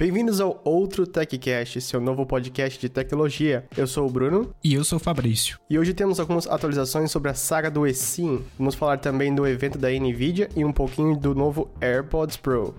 [0.00, 3.66] Bem-vindos ao outro TechCast, seu novo podcast de tecnologia.
[3.76, 4.54] Eu sou o Bruno.
[4.64, 5.58] E eu sou o Fabrício.
[5.68, 8.42] E hoje temos algumas atualizações sobre a saga do eSIM.
[8.58, 12.74] Vamos falar também do evento da NVIDIA e um pouquinho do novo AirPods Pro.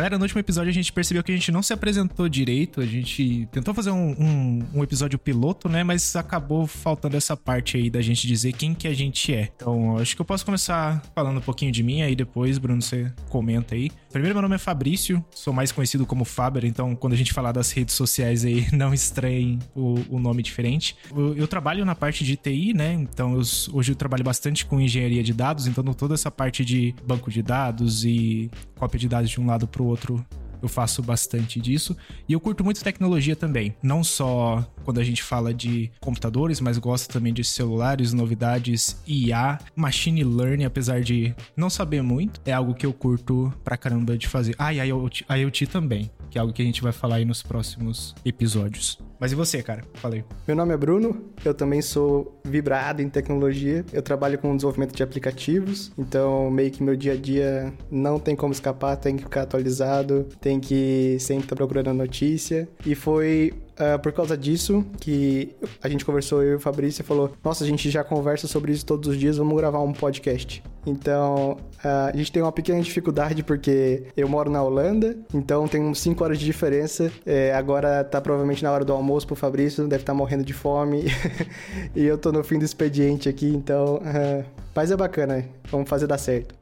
[0.00, 2.80] Galera, no último episódio a gente percebeu que a gente não se apresentou direito.
[2.80, 5.84] A gente tentou fazer um, um, um, episódio piloto, né?
[5.84, 9.50] Mas acabou faltando essa parte aí da gente dizer quem que a gente é.
[9.54, 13.12] Então, acho que eu posso começar falando um pouquinho de mim, aí depois, Bruno, você
[13.28, 13.90] comenta aí.
[14.10, 17.52] Primeiro, meu nome é Fabrício, sou mais conhecido como Faber, então quando a gente falar
[17.52, 20.96] das redes sociais aí, não estranhem o, o nome diferente.
[21.14, 22.92] Eu, eu, trabalho na parte de TI, né?
[22.92, 23.42] Então, eu,
[23.72, 27.40] hoje eu trabalho bastante com engenharia de dados, então toda essa parte de banco de
[27.40, 30.24] dados e cópia de dados de um lado pro outro
[30.62, 31.96] eu faço bastante disso.
[32.28, 33.74] E eu curto muito tecnologia também.
[33.82, 39.58] Não só quando a gente fala de computadores, mas gosto também de celulares, novidades, IA,
[39.74, 42.40] machine learning, apesar de não saber muito.
[42.44, 44.54] É algo que eu curto pra caramba de fazer.
[44.58, 47.42] Ah, e IoT, IoT também, que é algo que a gente vai falar aí nos
[47.42, 49.09] próximos episódios.
[49.20, 49.84] Mas e você, cara?
[49.94, 50.24] Falei.
[50.48, 53.84] Meu nome é Bruno, eu também sou vibrado em tecnologia.
[53.92, 58.34] Eu trabalho com desenvolvimento de aplicativos, então meio que meu dia a dia não tem
[58.34, 62.66] como escapar, tem que ficar atualizado, tem que sempre estar procurando notícia.
[62.86, 67.32] E foi Uh, por causa disso que a gente conversou, eu e o Fabrício, falou:
[67.42, 70.62] Nossa, a gente já conversa sobre isso todos os dias, vamos gravar um podcast.
[70.86, 75.80] Então, uh, a gente tem uma pequena dificuldade porque eu moro na Holanda, então tem
[75.80, 77.10] uns 5 horas de diferença.
[77.24, 80.52] É, agora tá provavelmente na hora do almoço pro Fabrício, deve estar tá morrendo de
[80.52, 81.04] fome.
[81.96, 83.96] e eu tô no fim do expediente aqui, então.
[83.96, 84.44] Uh,
[84.74, 86.54] mas é bacana, vamos fazer dar certo.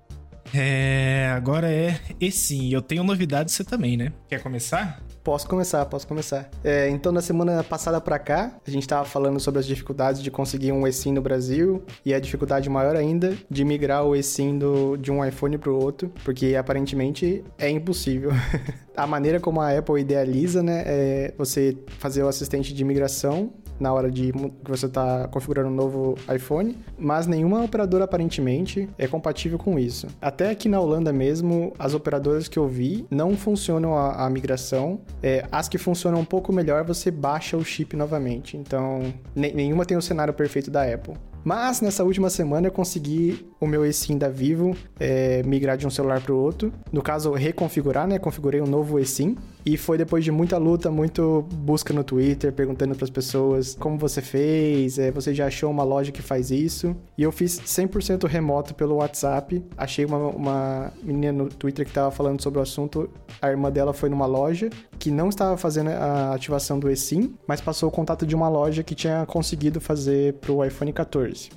[0.55, 1.99] É, agora é.
[2.21, 4.13] E sim, eu tenho novidades você também, né?
[4.29, 5.08] Quer começar?
[5.29, 6.49] Posso começar, posso começar.
[6.65, 10.31] É, então, na semana passada para cá, a gente estava falando sobre as dificuldades de
[10.31, 14.97] conseguir um eSIM no Brasil e a dificuldade maior ainda de migrar o eSIM do,
[14.97, 18.31] de um iPhone para o outro, porque aparentemente é impossível.
[18.97, 23.93] a maneira como a Apple idealiza, né, é você fazer o assistente de migração na
[23.93, 29.59] hora de que você está configurando um novo iPhone, mas nenhuma operadora aparentemente é compatível
[29.59, 30.07] com isso.
[30.21, 35.01] Até aqui na Holanda mesmo, as operadoras que eu vi não funcionam a, a migração.
[35.23, 38.57] É, as que funcionam um pouco melhor, você baixa o chip novamente.
[38.57, 41.15] Então, nenhuma tem o cenário perfeito da Apple.
[41.45, 45.91] Mas nessa última semana eu consegui o meu eSIM da Vivo é, migrar de um
[45.91, 46.73] celular para o outro.
[46.93, 48.19] No caso, reconfigurar, né?
[48.19, 49.37] Configurei um novo eSIM.
[49.67, 53.99] E foi depois de muita luta, muito busca no Twitter, perguntando para as pessoas como
[53.99, 56.97] você fez, é, você já achou uma loja que faz isso.
[57.19, 59.63] E eu fiz 100% remoto pelo WhatsApp.
[59.77, 63.11] Achei uma, uma menina no Twitter que estava falando sobre o assunto.
[63.43, 67.61] A irmã dela foi numa loja que não estava fazendo a ativação do eSIM, mas
[67.61, 71.51] passou o contato de uma loja que tinha conseguido fazer para o iPhone 14.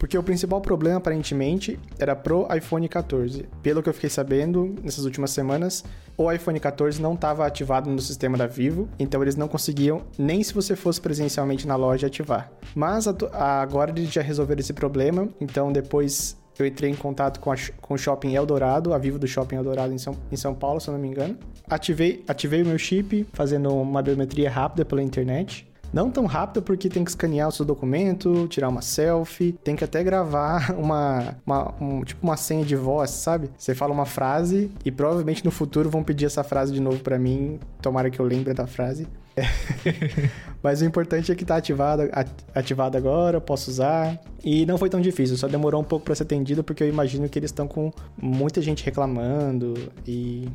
[0.00, 3.46] Porque o principal problema, aparentemente, era pro iPhone 14.
[3.62, 5.84] Pelo que eu fiquei sabendo nessas últimas semanas,
[6.16, 10.42] o iPhone 14 não estava ativado no sistema da Vivo, então eles não conseguiam, nem
[10.42, 12.50] se você fosse presencialmente na loja, ativar.
[12.74, 17.56] Mas agora eles já resolveram esse problema, então depois eu entrei em contato com, a,
[17.82, 20.88] com o Shopping Eldorado, a Vivo do Shopping Eldorado em São, em São Paulo, se
[20.88, 21.36] eu não me engano.
[21.68, 25.69] Ativei, ativei o meu chip, fazendo uma biometria rápida pela internet.
[25.92, 29.84] Não tão rápido porque tem que escanear o seu documento, tirar uma selfie, tem que
[29.84, 33.50] até gravar uma, uma um, tipo uma senha de voz, sabe?
[33.56, 37.18] Você fala uma frase e provavelmente no futuro vão pedir essa frase de novo para
[37.18, 39.06] mim, tomara que eu lembre da frase.
[40.62, 42.02] Mas o importante é que tá ativado,
[42.54, 44.20] ativado agora, posso usar.
[44.44, 47.28] E não foi tão difícil, só demorou um pouco para ser atendido porque eu imagino
[47.28, 47.90] que eles estão com
[48.20, 49.74] muita gente reclamando
[50.06, 50.48] e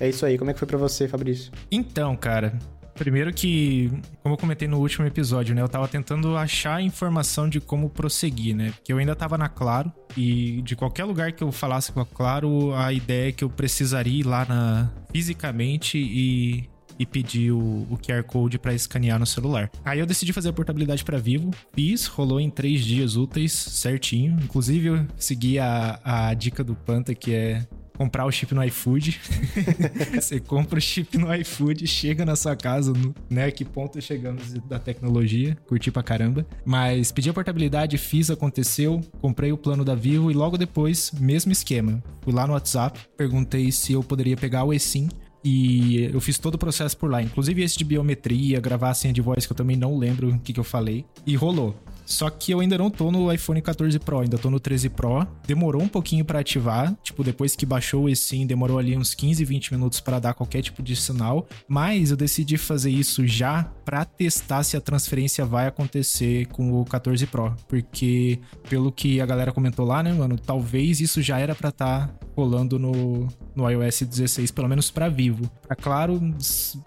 [0.00, 0.38] é isso aí.
[0.38, 1.52] Como é que foi para você, Fabrício?
[1.70, 2.58] Então, cara,
[2.94, 3.90] Primeiro que,
[4.22, 5.62] como eu comentei no último episódio, né?
[5.62, 8.72] Eu tava tentando achar informação de como prosseguir, né?
[8.72, 12.06] Porque eu ainda tava na Claro e de qualquer lugar que eu falasse com a
[12.06, 17.86] Claro, a ideia é que eu precisaria ir lá na, fisicamente e e pedir o,
[17.90, 19.70] o QR Code para escanear no celular.
[19.84, 24.38] Aí eu decidi fazer a portabilidade para Vivo, fiz, rolou em três dias úteis, certinho.
[24.42, 27.66] Inclusive eu segui a, a dica do Panta, que é
[27.96, 29.20] comprar o chip no iFood.
[30.14, 32.92] você compra o chip no iFood, chega na sua casa,
[33.28, 33.50] né?
[33.50, 36.46] Que ponto chegamos da tecnologia, curti pra caramba.
[36.64, 41.52] Mas pedi a portabilidade, fiz, aconteceu, comprei o plano da Vivo e logo depois, mesmo
[41.52, 42.02] esquema.
[42.22, 45.08] Fui lá no WhatsApp, perguntei se eu poderia pegar o eSIM
[45.44, 49.12] e eu fiz todo o processo por lá, inclusive esse de biometria, gravar a senha
[49.12, 51.04] de voz que eu também não lembro o que, que eu falei.
[51.26, 51.76] E rolou.
[52.04, 55.26] Só que eu ainda não tô no iPhone 14 Pro, ainda tô no 13 Pro.
[55.46, 59.44] Demorou um pouquinho para ativar, tipo, depois que baixou o eSIM, demorou ali uns 15,
[59.44, 64.04] 20 minutos para dar qualquer tipo de sinal, mas eu decidi fazer isso já para
[64.04, 68.38] testar se a transferência vai acontecer com o 14 Pro, porque
[68.68, 72.14] pelo que a galera comentou lá, né, mano, talvez isso já era para estar tá
[72.36, 75.50] rolando no, no iOS 16, pelo menos para Vivo.
[75.62, 76.20] Pra Claro,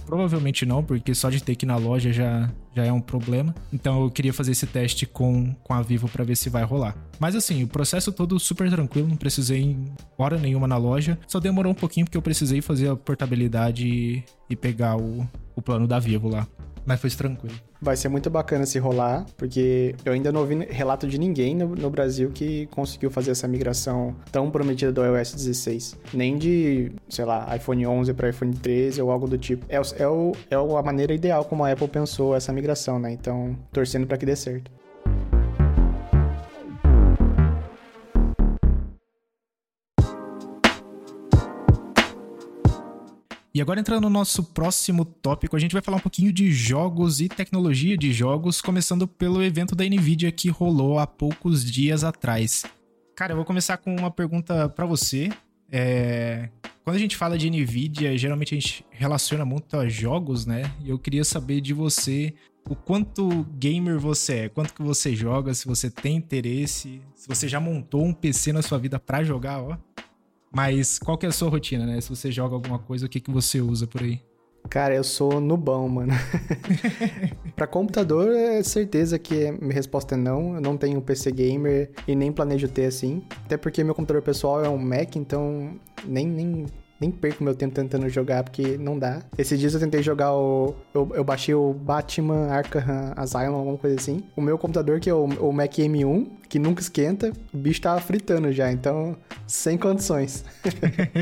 [0.05, 3.55] provavelmente não, porque só de ter que ir na loja já, já é um problema.
[3.71, 6.95] Então eu queria fazer esse teste com, com a Vivo para ver se vai rolar.
[7.19, 9.77] Mas assim, o processo todo super tranquilo, não precisei
[10.17, 11.17] hora nenhuma na loja.
[11.27, 15.87] Só demorou um pouquinho porque eu precisei fazer a portabilidade e, pegar o, o plano
[15.87, 16.47] da Vivo lá.
[16.85, 17.55] Mas foi tranquilo.
[17.81, 21.75] Vai ser muito bacana se rolar, porque eu ainda não ouvi relato de ninguém no,
[21.75, 25.97] no, Brasil que conseguiu fazer essa migração tão prometida do iOS 16.
[26.13, 29.65] Nem de, sei lá, iPhone 11 para iPhone 13 ou algo do tipo.
[29.67, 33.11] É, é, o, é a maneira ideal como a Apple pensou essa migração, né?
[33.11, 34.71] Então, torcendo para que dê certo.
[43.55, 47.21] E agora entrando no nosso próximo tópico, a gente vai falar um pouquinho de jogos
[47.21, 52.65] e tecnologia de jogos, começando pelo evento da Nvidia que rolou há poucos dias atrás.
[53.15, 55.29] Cara, eu vou começar com uma pergunta para você.
[55.71, 56.49] É...
[56.83, 60.69] Quando a gente fala de Nvidia, geralmente a gente relaciona muito a jogos, né?
[60.83, 62.33] E eu queria saber de você
[62.69, 67.47] o quanto gamer você é, quanto que você joga, se você tem interesse, se você
[67.47, 69.77] já montou um PC na sua vida para jogar, ó.
[70.55, 71.99] Mas qual que é a sua rotina, né?
[71.99, 74.21] Se você joga alguma coisa, o que, que você usa por aí?
[74.69, 76.13] Cara, eu sou nubão, mano.
[77.57, 80.55] pra computador, é certeza que minha resposta é não.
[80.55, 83.21] Eu não tenho PC gamer e nem planejo ter assim.
[83.43, 86.65] Até porque meu computador pessoal é um Mac, então nem, nem
[86.99, 89.21] nem perco meu tempo tentando jogar, porque não dá.
[89.37, 90.73] Esses dias eu tentei jogar o.
[90.93, 94.23] Eu, eu baixei o Batman Arkham Asylum, alguma coisa assim.
[94.35, 97.99] O meu computador, que é o, o Mac M1, que nunca esquenta, o bicho tava
[97.99, 100.45] fritando já, então sem condições.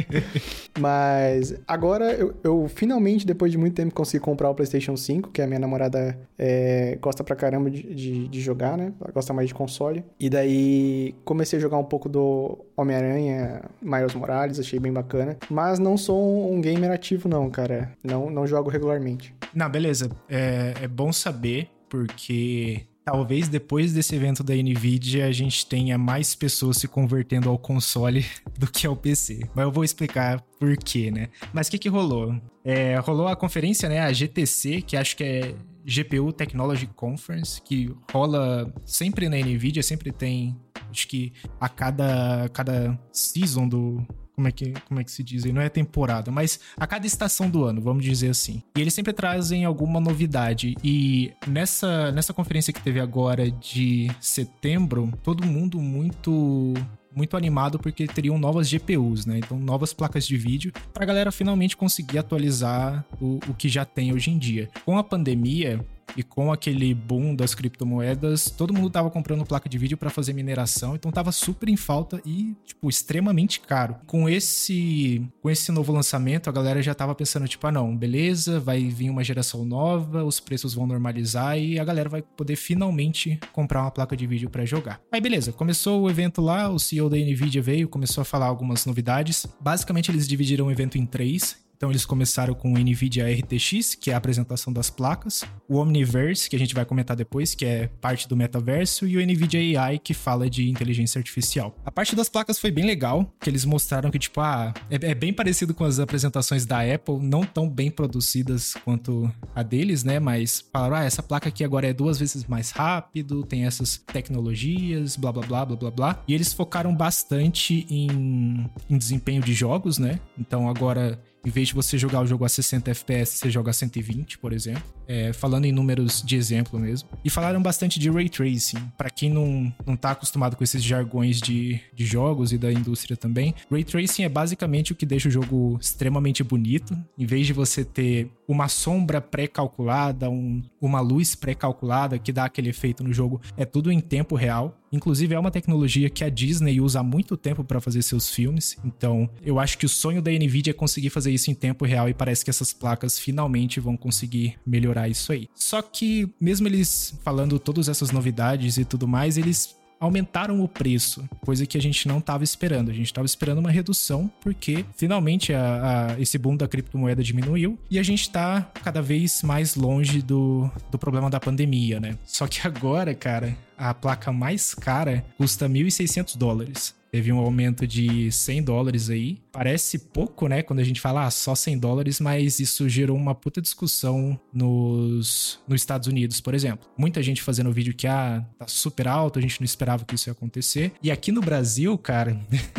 [0.80, 5.42] Mas agora eu, eu, finalmente, depois de muito tempo, consegui comprar o PlayStation 5, que
[5.42, 8.94] a minha namorada é, gosta pra caramba de, de, de, jogar, né?
[9.02, 10.06] Ela gosta mais de console.
[10.20, 15.36] E daí comecei a jogar um pouco do Homem-Aranha, Miles Morales, achei bem bacana.
[15.50, 17.92] Mas não sou um gamer ativo, não, cara.
[18.04, 19.34] Não, não jogo regularmente.
[19.52, 20.12] Não, beleza.
[20.30, 26.34] É, é bom saber, porque Talvez depois desse evento da Nvidia a gente tenha mais
[26.36, 28.26] pessoas se convertendo ao console
[28.58, 29.42] do que ao PC.
[29.54, 31.28] Mas eu vou explicar por quê, né?
[31.52, 32.34] Mas o que, que rolou?
[32.64, 34.00] É, rolou a conferência, né?
[34.00, 35.56] A GTC, que acho que é
[35.86, 40.58] GPU Technology Conference, que rola sempre na Nvidia, sempre tem.
[40.90, 45.46] Acho que a cada, cada season do, como é que, como é que se diz
[45.46, 45.52] aí?
[45.52, 48.64] Não é temporada, mas a cada estação do ano, vamos dizer assim.
[48.76, 50.76] E eles sempre trazem alguma novidade.
[50.84, 56.74] E nessa, nessa conferência que teve agora de setembro, todo mundo muito
[57.16, 59.38] muito animado porque teriam novas GPUs, né?
[59.38, 63.86] Então, novas placas de vídeo para a galera finalmente conseguir atualizar o, o que já
[63.86, 64.68] tem hoje em dia.
[64.84, 65.80] Com a pandemia,
[66.16, 70.34] e com aquele boom das criptomoedas, todo mundo tava comprando placa de vídeo para fazer
[70.34, 73.96] mineração, então tava super em falta e, tipo, extremamente caro.
[74.06, 78.60] Com esse com esse novo lançamento, a galera já tava pensando, tipo, ah, não, beleza,
[78.60, 83.40] vai vir uma geração nova, os preços vão normalizar e a galera vai poder finalmente
[83.52, 85.02] comprar uma placa de vídeo para jogar.
[85.12, 88.86] Aí beleza, começou o evento lá, o CEO da Nvidia veio, começou a falar algumas
[88.86, 89.46] novidades.
[89.60, 91.63] Basicamente eles dividiram o evento em três.
[91.84, 96.50] Então eles começaram com o NVIDIA RTX, que é a apresentação das placas, o Omniverse,
[96.50, 100.00] que a gente vai comentar depois, que é parte do metaverso, e o NVIDIA AI,
[100.00, 101.76] que fala de inteligência artificial.
[101.84, 105.14] A parte das placas foi bem legal, que eles mostraram que, tipo, ah, é, é
[105.14, 110.22] bem parecido com as apresentações da Apple, não tão bem produzidas quanto a deles, né?
[110.22, 115.18] Mas falaram, ah, essa placa aqui agora é duas vezes mais rápido, tem essas tecnologias,
[115.18, 116.24] blá blá blá blá blá blá.
[116.30, 120.22] E eles focaram bastante em, em desempenho de jogos, né?
[120.40, 123.74] Então agora em vez de você jogar o jogo a 60 FPS, você joga a
[123.74, 124.84] 120, por exemplo.
[125.08, 127.10] É, falando em números de exemplo mesmo.
[127.24, 128.80] E falaram bastante de Ray Tracing.
[128.98, 133.18] Para quem não, não tá acostumado com esses jargões de, de jogos e da indústria
[133.18, 136.98] também, Ray Tracing é basicamente o que deixa o jogo extremamente bonito.
[137.18, 142.70] Em vez de você ter uma sombra pré-calculada, um, uma luz pré-calculada que dá aquele
[142.70, 144.78] efeito no jogo, é tudo em tempo real.
[144.92, 148.78] Inclusive, é uma tecnologia que a Disney usa há muito tempo para fazer seus filmes.
[148.86, 152.08] Então, eu acho que o sonho da Nvidia é conseguir fazer isso em tempo real
[152.08, 155.48] e parece que essas placas finalmente vão conseguir melhorar isso aí.
[155.56, 161.24] Só que, mesmo eles falando todas essas novidades e tudo mais, eles aumentaram o preço,
[161.46, 162.92] coisa que a gente não estava esperando.
[162.92, 167.80] A gente estava esperando uma redução, porque finalmente a, a, esse boom da criptomoeda diminuiu
[167.90, 172.18] e a gente está cada vez mais longe do, do problema da pandemia, né?
[172.26, 176.96] Só que agora, cara, a placa mais cara custa 1.600 dólares.
[177.14, 179.38] Teve um aumento de 100 dólares aí.
[179.52, 180.64] Parece pouco, né?
[180.64, 185.60] Quando a gente fala ah, só 100 dólares, mas isso gerou uma puta discussão nos,
[185.68, 186.90] nos Estados Unidos, por exemplo.
[186.98, 190.28] Muita gente fazendo vídeo que, ah, tá super alto, a gente não esperava que isso
[190.28, 190.92] ia acontecer.
[191.04, 192.36] E aqui no Brasil, cara,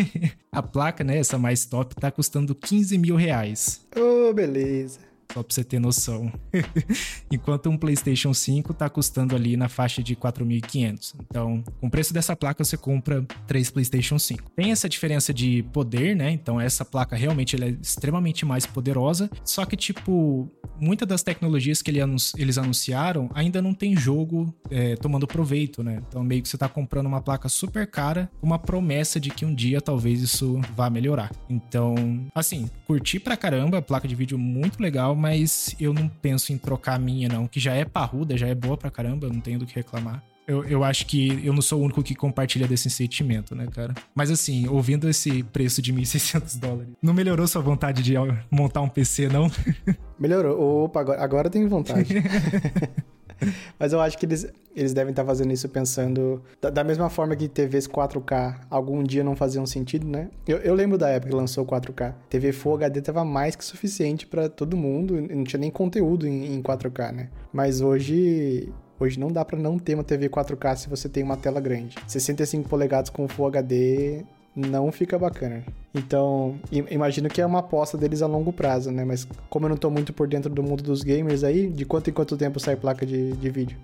[0.50, 3.86] a placa, né, essa mais top, tá custando 15 mil reais.
[3.96, 4.98] Oh, beleza.
[5.32, 6.32] Só pra você ter noção.
[7.30, 11.14] Enquanto um PlayStation 5 tá custando ali na faixa de 4.500.
[11.28, 14.50] Então, com o preço dessa placa, você compra três PlayStation 5.
[14.56, 16.30] Tem essa diferença de poder, né?
[16.30, 19.30] Então, essa placa realmente é extremamente mais poderosa.
[19.44, 20.48] Só que, tipo,
[20.80, 26.02] muitas das tecnologias que eles anunciaram ainda não tem jogo é, tomando proveito, né?
[26.08, 29.54] Então, meio que você tá comprando uma placa super cara uma promessa de que um
[29.54, 31.30] dia talvez isso vá melhorar.
[31.48, 31.94] Então,
[32.34, 36.94] assim, curti pra caramba, placa de vídeo muito legal, mas eu não penso em trocar
[36.94, 39.66] a minha, não, que já é parruda, já é boa pra caramba, não tenho do
[39.66, 40.22] que reclamar.
[40.46, 43.94] Eu, eu acho que eu não sou o único que compartilha desse sentimento, né, cara?
[44.14, 48.14] Mas assim, ouvindo esse preço de 1.600 dólares, não melhorou sua vontade de
[48.50, 49.50] montar um PC, não?
[50.18, 50.84] Melhorou.
[50.84, 52.14] Opa, agora, agora tenho vontade.
[53.78, 56.42] Mas eu acho que eles, eles devem estar fazendo isso pensando.
[56.60, 60.28] Da, da, mesma forma que TVs 4K algum dia não faziam sentido, né?
[60.46, 62.14] Eu, eu lembro da época que lançou 4K.
[62.28, 65.20] TV Full HD tava mais que suficiente para todo mundo.
[65.20, 67.28] Não tinha nem conteúdo em, em 4K, né?
[67.52, 71.36] Mas hoje Hoje não dá para não ter uma TV 4K se você tem uma
[71.36, 71.96] tela grande.
[72.06, 74.24] 65 polegadas com Full HD
[74.54, 75.64] não fica bacana.
[75.94, 76.58] Então,
[76.90, 79.04] imagino que é uma aposta deles a longo prazo, né?
[79.04, 82.10] Mas como eu não tô muito por dentro do mundo dos gamers aí, de quanto
[82.10, 83.78] em quanto tempo sai placa de, de vídeo?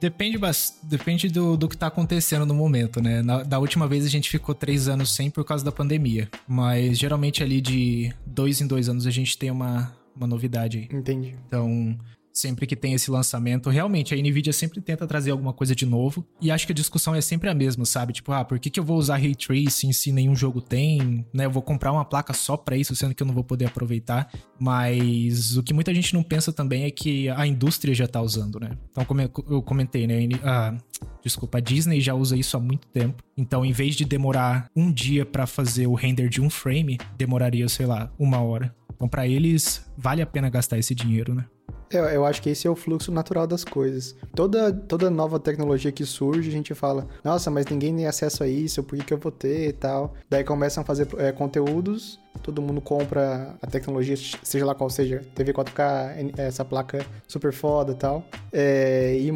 [0.00, 0.38] Depende,
[0.82, 3.22] depende do, do que tá acontecendo no momento, né?
[3.22, 6.28] Na, da última vez a gente ficou três anos sem por causa da pandemia.
[6.46, 10.98] Mas geralmente ali de dois em dois anos a gente tem uma, uma novidade aí.
[10.98, 11.34] Entendi.
[11.46, 11.96] Então,
[12.34, 13.70] sempre que tem esse lançamento.
[13.70, 16.26] Realmente, a Nvidia sempre tenta trazer alguma coisa de novo.
[16.40, 18.12] E acho que a discussão é sempre a mesma, sabe?
[18.12, 21.24] Tipo, ah, por que, que eu vou usar Ray Tracing se nenhum jogo tem?
[21.32, 21.44] Né?
[21.44, 24.28] Eu vou comprar uma placa só pra isso, sendo que eu não vou poder aproveitar.
[24.58, 28.58] Mas o que muita gente não pensa também é que a indústria já tá usando,
[28.58, 28.70] né?
[28.90, 30.28] Então, como eu comentei, né?
[30.42, 30.76] Ah,
[31.22, 33.22] desculpa, a Disney já usa isso há muito tempo.
[33.36, 37.68] Então, em vez de demorar um dia para fazer o render de um frame, demoraria,
[37.68, 38.74] sei lá, uma hora.
[38.92, 41.44] Então, para eles, vale a pena gastar esse dinheiro, né?
[41.98, 44.14] Eu, eu acho que esse é o fluxo natural das coisas.
[44.34, 48.48] Toda, toda nova tecnologia que surge, a gente fala, nossa, mas ninguém tem acesso a
[48.48, 50.14] isso, por que, que eu vou ter e tal.
[50.28, 55.22] Daí começam a fazer é, conteúdos, todo mundo compra a tecnologia, seja lá qual seja,
[55.34, 58.24] TV 4K, essa placa super foda e tal.
[58.52, 59.30] É, e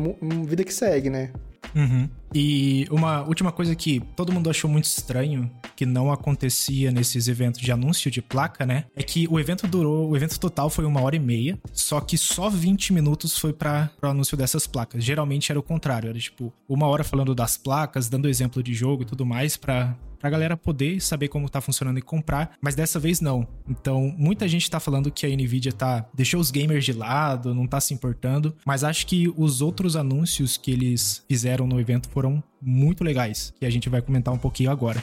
[0.44, 1.30] vida que segue, né?
[1.74, 2.08] Uhum.
[2.34, 7.60] E uma última coisa que todo mundo achou muito estranho, que não acontecia nesses eventos
[7.60, 8.84] de anúncio de placa, né?
[8.94, 12.18] É que o evento durou, o evento total foi uma hora e meia, só que
[12.18, 15.02] só 20 minutos foi para o anúncio dessas placas.
[15.02, 19.02] Geralmente era o contrário, era tipo uma hora falando das placas, dando exemplo de jogo
[19.02, 22.98] e tudo mais para pra galera poder saber como tá funcionando e comprar, mas dessa
[22.98, 23.46] vez não.
[23.68, 27.66] Então, muita gente tá falando que a Nvidia tá deixou os gamers de lado, não
[27.66, 32.42] tá se importando, mas acho que os outros anúncios que eles fizeram no evento foram
[32.60, 35.02] muito legais, que a gente vai comentar um pouquinho agora.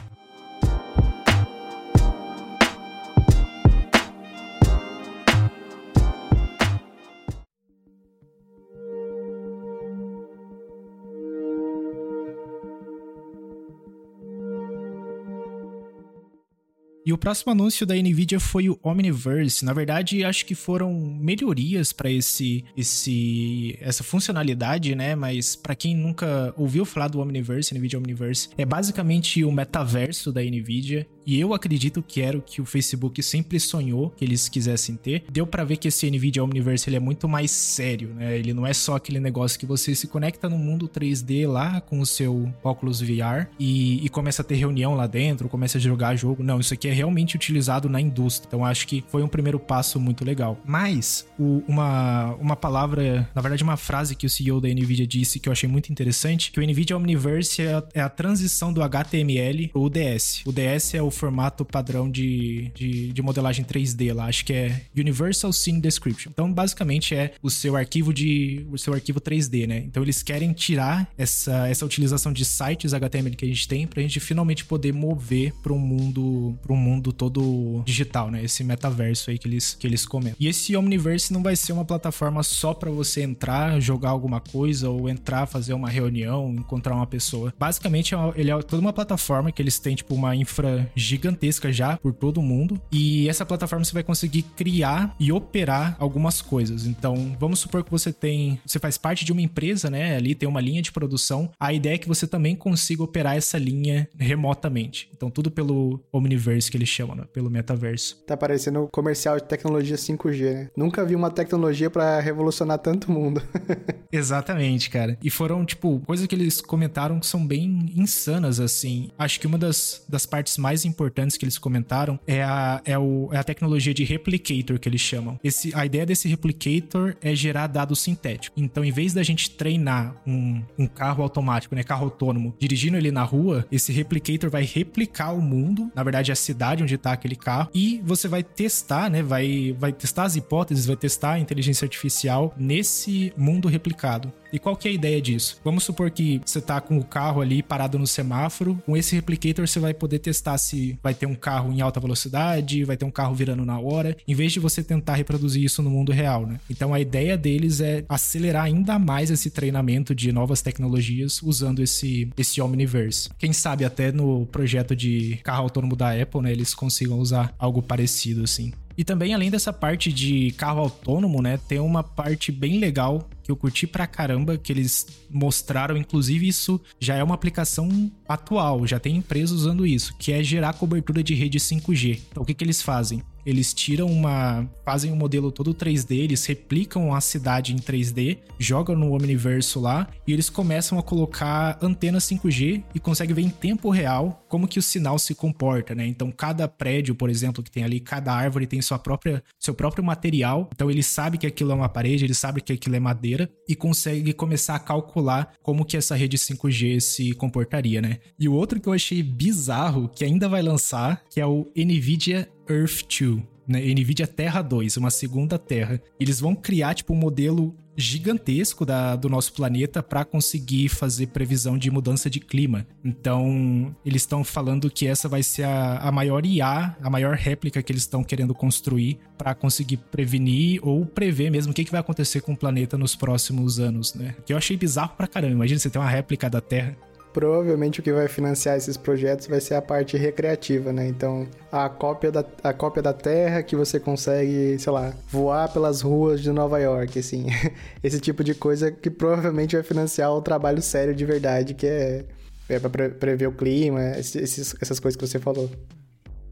[17.06, 19.64] E o próximo anúncio da Nvidia foi o Omniverse.
[19.64, 25.14] Na verdade, acho que foram melhorias para esse, esse, essa funcionalidade, né?
[25.14, 30.42] Mas para quem nunca ouviu falar do Omniverse, Nvidia Omniverse, é basicamente o metaverso da
[30.42, 31.08] Nvidia.
[31.26, 35.24] E eu acredito que era o que o Facebook sempre sonhou que eles quisessem ter.
[35.32, 38.38] Deu para ver que esse Nvidia Omniverse ele é muito mais sério, né?
[38.38, 42.00] Ele não é só aquele negócio que você se conecta no mundo 3D lá com
[42.00, 46.16] o seu óculos VR e, e começa a ter reunião lá dentro, começa a jogar
[46.16, 46.44] jogo.
[46.44, 48.48] Não, isso aqui é realmente utilizado na indústria.
[48.48, 50.60] Então acho que foi um primeiro passo muito legal.
[50.66, 55.40] Mas o, uma, uma palavra, na verdade uma frase que o CEO da Nvidia disse
[55.40, 58.82] que eu achei muito interessante, que o Nvidia Omniverse é a, é a transição do
[58.84, 60.44] HTML pro UDS.
[60.46, 64.82] O UDS é o formato padrão de, de, de, modelagem 3D lá, acho que é
[64.96, 66.32] Universal Scene Description.
[66.32, 69.78] Então, basicamente é o seu arquivo de o seu arquivo 3D, né?
[69.80, 74.02] Então, eles querem tirar essa, essa utilização de sites HTML que a gente tem pra
[74.02, 78.44] gente finalmente poder mover para um mundo para um mundo todo digital, né?
[78.44, 80.38] Esse metaverso aí que eles que eles comentam.
[80.40, 84.90] E esse Omniverse não vai ser uma plataforma só para você entrar, jogar alguma coisa
[84.90, 87.54] ou entrar, fazer uma reunião, encontrar uma pessoa.
[87.58, 91.98] Basicamente, é ele é toda uma plataforma que eles têm tipo uma infra gigantesca já
[91.98, 92.82] por todo o mundo.
[92.92, 96.86] E essa plataforma você vai conseguir criar e operar algumas coisas.
[96.86, 100.16] Então, vamos supor que você tem, você faz parte de uma empresa, né?
[100.16, 101.52] Ali tem uma linha de produção.
[101.60, 105.10] A ideia é que você também consiga operar essa linha remotamente.
[105.14, 107.24] Então, tudo pelo Omniverse que eles chamam, né?
[107.32, 108.24] Pelo metaverso.
[108.26, 110.70] Tá parecendo comercial de tecnologia 5G, né?
[110.76, 113.42] Nunca vi uma tecnologia para revolucionar tanto o mundo.
[114.12, 115.18] Exatamente, cara.
[115.22, 119.10] E foram, tipo, coisas que eles comentaram que são bem insanas, assim.
[119.18, 120.95] Acho que uma das, das partes mais importantes
[121.38, 125.40] que eles comentaram é a, é, o, é a tecnologia de replicator que eles chamam.
[125.44, 128.62] Esse, a ideia desse replicator é gerar dados sintéticos.
[128.62, 133.12] Então, em vez da gente treinar um, um carro automático, né, carro autônomo, dirigindo ele
[133.12, 137.36] na rua, esse replicator vai replicar o mundo, na verdade a cidade onde está aquele
[137.36, 141.86] carro, e você vai testar, né, vai, vai testar as hipóteses, vai testar a inteligência
[141.86, 144.32] artificial nesse mundo replicado.
[144.56, 145.60] E qual que é a ideia disso?
[145.66, 149.68] Vamos supor que você tá com o carro ali parado no semáforo, com esse replicator
[149.68, 153.12] você vai poder testar se vai ter um carro em alta velocidade, vai ter um
[153.12, 156.58] carro virando na hora, em vez de você tentar reproduzir isso no mundo real, né?
[156.70, 162.30] Então a ideia deles é acelerar ainda mais esse treinamento de novas tecnologias usando esse
[162.38, 163.30] esse Omniverse.
[163.38, 167.82] Quem sabe até no projeto de carro autônomo da Apple, né, eles consigam usar algo
[167.82, 168.72] parecido assim.
[168.98, 173.52] E também, além dessa parte de carro autônomo, né, tem uma parte bem legal que
[173.52, 179.00] eu curti pra caramba, que eles mostraram, inclusive isso já é uma aplicação atual, já
[179.00, 182.22] tem empresa usando isso, que é gerar cobertura de rede 5G.
[182.32, 183.22] Então o que, que eles fazem?
[183.46, 184.70] Eles tiram uma.
[184.84, 190.08] fazem um modelo todo 3D, eles replicam a cidade em 3D, jogam no Omniverso lá
[190.28, 194.80] e eles começam a colocar antena 5G e conseguem ver em tempo real como que
[194.80, 196.06] o sinal se comporta, né?
[196.08, 200.04] Então, cada prédio, por exemplo, que tem ali, cada árvore tem sua própria, seu próprio
[200.04, 200.70] material.
[200.74, 203.76] Então, ele sabe que aquilo é uma parede, ele sabe que aquilo é madeira e
[203.76, 208.20] consegue começar a calcular como que essa rede 5G se comportaria, né?
[208.40, 212.48] E o outro que eu achei bizarro, que ainda vai lançar, que é o NVIDIA
[212.70, 213.80] Earth 2, né?
[213.94, 216.02] NVIDIA Terra 2, uma segunda Terra.
[216.20, 221.78] Eles vão criar, tipo, um modelo gigantesco da, do nosso planeta para conseguir fazer previsão
[221.78, 222.86] de mudança de clima.
[223.04, 227.82] Então, eles estão falando que essa vai ser a, a maior IA, a maior réplica
[227.82, 232.02] que eles estão querendo construir para conseguir prevenir ou prever mesmo o que, que vai
[232.02, 234.36] acontecer com o planeta nos próximos anos, né?
[234.46, 235.54] Que eu achei bizarro pra caramba.
[235.54, 236.98] Imagina você ter uma réplica da Terra
[237.36, 241.06] provavelmente o que vai financiar esses projetos vai ser a parte recreativa, né?
[241.06, 246.00] Então, a cópia da, a cópia da Terra que você consegue, sei lá, voar pelas
[246.00, 247.48] ruas de Nova York, assim.
[248.02, 252.26] Esse tipo de coisa que provavelmente vai financiar o trabalho sério de verdade, que é,
[252.70, 255.70] é pra prever o clima, esses, essas coisas que você falou.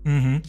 [0.06, 0.42] Uhum.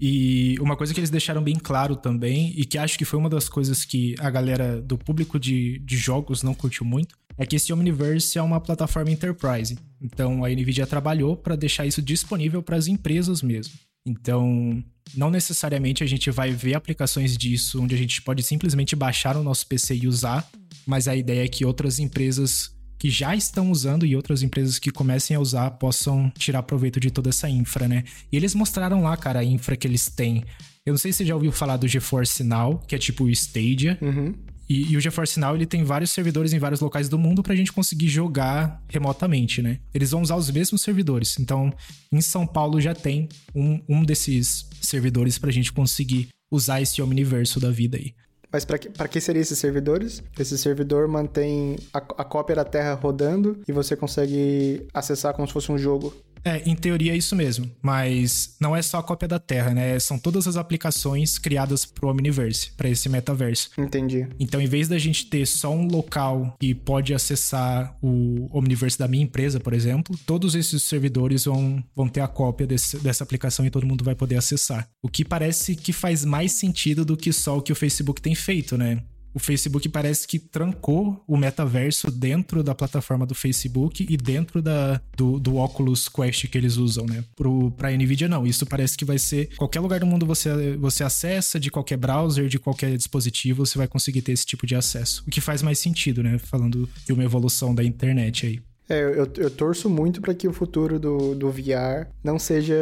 [0.00, 3.28] E uma coisa que eles deixaram bem claro também, e que acho que foi uma
[3.28, 7.56] das coisas que a galera do público de, de jogos não curtiu muito, é que
[7.56, 9.78] esse Omniverse é uma plataforma enterprise.
[10.00, 13.74] Então a Nvidia trabalhou para deixar isso disponível para as empresas mesmo.
[14.04, 14.82] Então,
[15.14, 19.42] não necessariamente a gente vai ver aplicações disso onde a gente pode simplesmente baixar no
[19.42, 20.48] nosso PC e usar,
[20.86, 24.90] mas a ideia é que outras empresas que já estão usando e outras empresas que
[24.90, 28.04] comecem a usar possam tirar proveito de toda essa infra, né?
[28.30, 30.44] E eles mostraram lá, cara, a infra que eles têm.
[30.86, 33.30] Eu não sei se você já ouviu falar do GeForce Now, que é tipo o
[33.30, 33.98] Stadia.
[34.00, 34.34] Uhum.
[34.68, 37.52] E, e, o GeForce Now ele tem vários servidores em vários locais do mundo para
[37.52, 39.80] a gente conseguir jogar remotamente, né?
[39.92, 41.38] Eles vão usar os mesmos servidores.
[41.38, 41.72] Então,
[42.10, 47.00] em São Paulo já tem um, um desses servidores para a gente conseguir usar esse
[47.02, 48.14] Omniverso da vida aí.
[48.52, 50.22] Mas para que, que seriam esses servidores?
[50.38, 55.54] Esse servidor mantém a, a cópia da Terra rodando e você consegue acessar como se
[55.54, 56.14] fosse um jogo
[56.44, 59.98] é, em teoria é isso mesmo, mas não é só a cópia da Terra, né?
[59.98, 63.70] São todas as aplicações criadas pro Omniverse, para esse metaverso.
[63.78, 64.26] Entendi.
[64.38, 69.06] Então, em vez da gente ter só um local que pode acessar o Omniverse da
[69.06, 73.64] minha empresa, por exemplo, todos esses servidores vão, vão ter a cópia desse, dessa aplicação
[73.64, 74.88] e todo mundo vai poder acessar.
[75.02, 78.34] O que parece que faz mais sentido do que só o que o Facebook tem
[78.34, 79.02] feito, né?
[79.34, 85.00] O Facebook parece que trancou o metaverso dentro da plataforma do Facebook e dentro da,
[85.16, 87.24] do, do Oculus Quest que eles usam, né?
[87.34, 88.46] Pro, pra NVIDIA, não.
[88.46, 89.54] Isso parece que vai ser.
[89.56, 93.88] Qualquer lugar do mundo você, você acessa, de qualquer browser, de qualquer dispositivo, você vai
[93.88, 95.24] conseguir ter esse tipo de acesso.
[95.26, 96.38] O que faz mais sentido, né?
[96.38, 98.60] Falando de uma evolução da internet aí.
[98.92, 102.74] É, eu, eu torço muito para que o futuro do, do VR não seja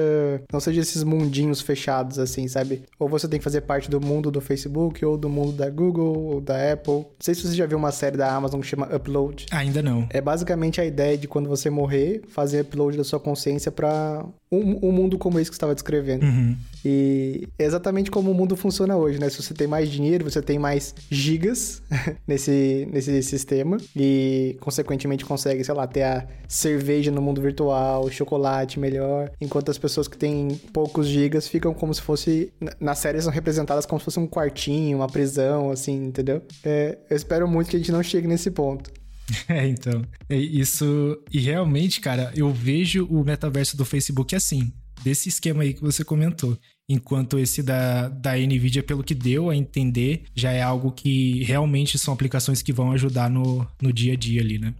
[0.52, 2.82] não seja esses mundinhos fechados, assim, sabe?
[2.98, 6.18] Ou você tem que fazer parte do mundo do Facebook, ou do mundo da Google,
[6.18, 6.94] ou da Apple.
[6.94, 9.46] Não sei se você já viu uma série da Amazon que chama Upload.
[9.52, 10.06] Ainda não.
[10.10, 14.88] É basicamente a ideia de quando você morrer, fazer upload da sua consciência para um,
[14.88, 16.26] um, mundo como esse que você estava descrevendo.
[16.26, 16.56] Uhum.
[16.84, 19.28] E é exatamente como o mundo funciona hoje, né?
[19.28, 21.82] Se você tem mais dinheiro, você tem mais gigas
[22.26, 28.10] nesse, nesse sistema e, consequentemente, consegue, sei lá, ter ter a cerveja no mundo virtual,
[28.10, 32.52] chocolate melhor, enquanto as pessoas que têm poucos gigas ficam como se fosse.
[32.80, 36.42] Na série são representadas como se fosse um quartinho, uma prisão, assim, entendeu?
[36.64, 38.90] É, eu espero muito que a gente não chegue nesse ponto.
[39.48, 40.02] É, então.
[40.28, 41.16] É isso.
[41.32, 44.72] E realmente, cara, eu vejo o metaverso do Facebook assim,
[45.04, 46.58] desse esquema aí que você comentou.
[46.88, 51.96] Enquanto esse da, da Nvidia, pelo que deu a entender, já é algo que realmente
[51.96, 54.74] são aplicações que vão ajudar no, no dia a dia ali, né?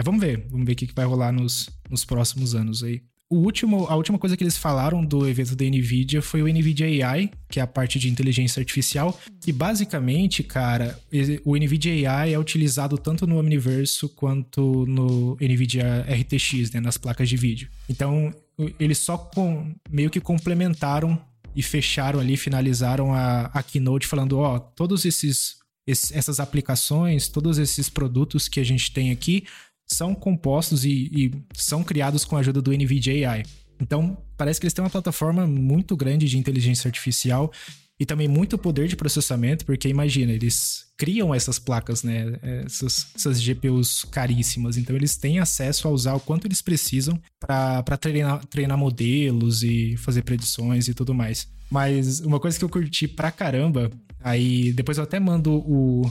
[0.00, 3.02] Mas vamos ver, vamos ver o que, que vai rolar nos, nos próximos anos aí.
[3.28, 7.06] O último, a última coisa que eles falaram do evento da NVIDIA foi o NVIDIA
[7.06, 10.98] AI, que é a parte de inteligência artificial, que basicamente, cara,
[11.44, 17.28] o NVIDIA AI é utilizado tanto no Omniverse quanto no NVIDIA RTX, né, nas placas
[17.28, 17.68] de vídeo.
[17.86, 18.34] Então,
[18.78, 21.20] eles só com, meio que complementaram
[21.54, 27.58] e fecharam ali, finalizaram a, a keynote falando, ó, oh, todos esses, essas aplicações, todos
[27.58, 29.44] esses produtos que a gente tem aqui
[29.92, 33.42] são compostos e, e são criados com a ajuda do NVIDIA AI.
[33.80, 37.50] Então, parece que eles têm uma plataforma muito grande de inteligência artificial
[37.98, 42.38] e também muito poder de processamento, porque imagina, eles criam essas placas, né?
[42.64, 44.76] Essas, essas GPUs caríssimas.
[44.76, 49.96] Então, eles têm acesso a usar o quanto eles precisam para treinar, treinar modelos e
[49.98, 51.48] fazer predições e tudo mais.
[51.70, 53.90] Mas uma coisa que eu curti pra caramba,
[54.22, 56.10] aí depois eu até mando o,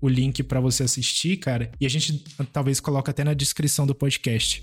[0.00, 1.70] o link para você assistir, cara.
[1.80, 4.62] E a gente talvez coloque até na descrição do podcast.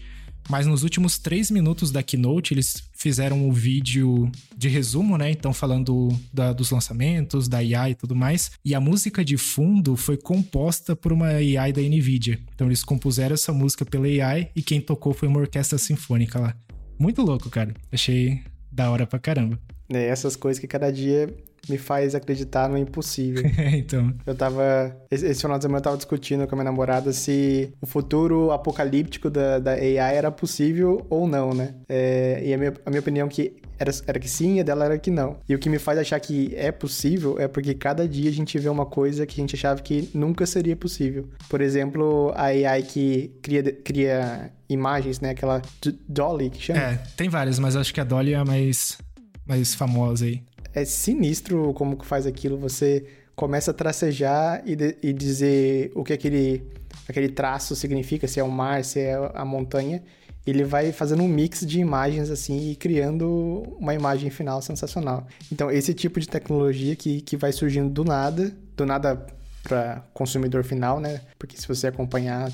[0.49, 5.29] Mas nos últimos três minutos da keynote, eles fizeram um vídeo de resumo, né?
[5.29, 8.51] Então, falando da, dos lançamentos, da AI e tudo mais.
[8.63, 12.39] E a música de fundo foi composta por uma AI da NVIDIA.
[12.55, 16.55] Então, eles compuseram essa música pela AI e quem tocou foi uma orquestra sinfônica lá.
[16.97, 17.73] Muito louco, cara.
[17.91, 19.59] Achei da hora pra caramba.
[19.89, 21.33] É, essas coisas que cada dia
[21.69, 23.43] me faz acreditar no impossível.
[23.73, 24.13] então.
[24.25, 24.95] Eu tava.
[25.09, 29.29] Esse final de semana eu tava discutindo com a minha namorada se o futuro apocalíptico
[29.29, 31.75] da, da AI era possível ou não, né?
[31.87, 34.85] É, e a minha, a minha opinião é que era, era que sim, e dela
[34.85, 35.37] era que não.
[35.47, 38.57] E o que me faz achar que é possível é porque cada dia a gente
[38.57, 41.29] vê uma coisa que a gente achava que nunca seria possível.
[41.49, 45.31] Por exemplo, a AI que cria, cria imagens, né?
[45.31, 45.61] Aquela
[46.07, 46.79] Dolly que chama.
[46.79, 48.97] É, tem várias, mas acho que a Dolly é a mais,
[49.45, 50.41] mais famosa aí
[50.81, 52.57] é sinistro como que faz aquilo.
[52.57, 56.63] Você começa a tracejar e, de, e dizer o que aquele,
[57.07, 60.03] aquele traço significa, se é o mar, se é a montanha.
[60.45, 65.27] Ele vai fazendo um mix de imagens assim e criando uma imagem final sensacional.
[65.51, 69.25] Então, esse tipo de tecnologia que, que vai surgindo do nada, do nada
[69.67, 71.21] para consumidor final, né?
[71.37, 72.49] Porque se você acompanhar,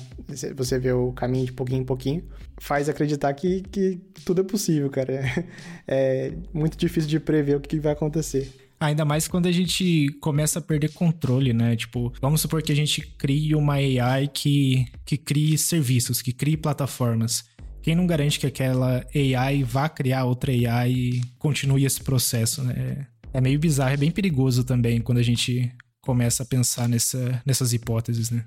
[0.56, 2.24] você vê o caminho de pouquinho em pouquinho,
[2.58, 5.12] faz acreditar que, que tudo é possível, cara.
[5.12, 5.44] É,
[5.86, 8.52] é muito difícil de prever o que vai acontecer.
[8.80, 11.76] Ainda mais quando a gente começa a perder controle, né?
[11.76, 16.56] Tipo, vamos supor que a gente crie uma AI que, que crie serviços, que crie
[16.56, 17.44] plataformas.
[17.80, 23.06] Quem não garante que aquela AI vá criar outra AI e continue esse processo, né?
[23.32, 25.72] É meio bizarro, é bem perigoso também quando a gente
[26.04, 28.44] começa a pensar nessa, nessas hipóteses, né?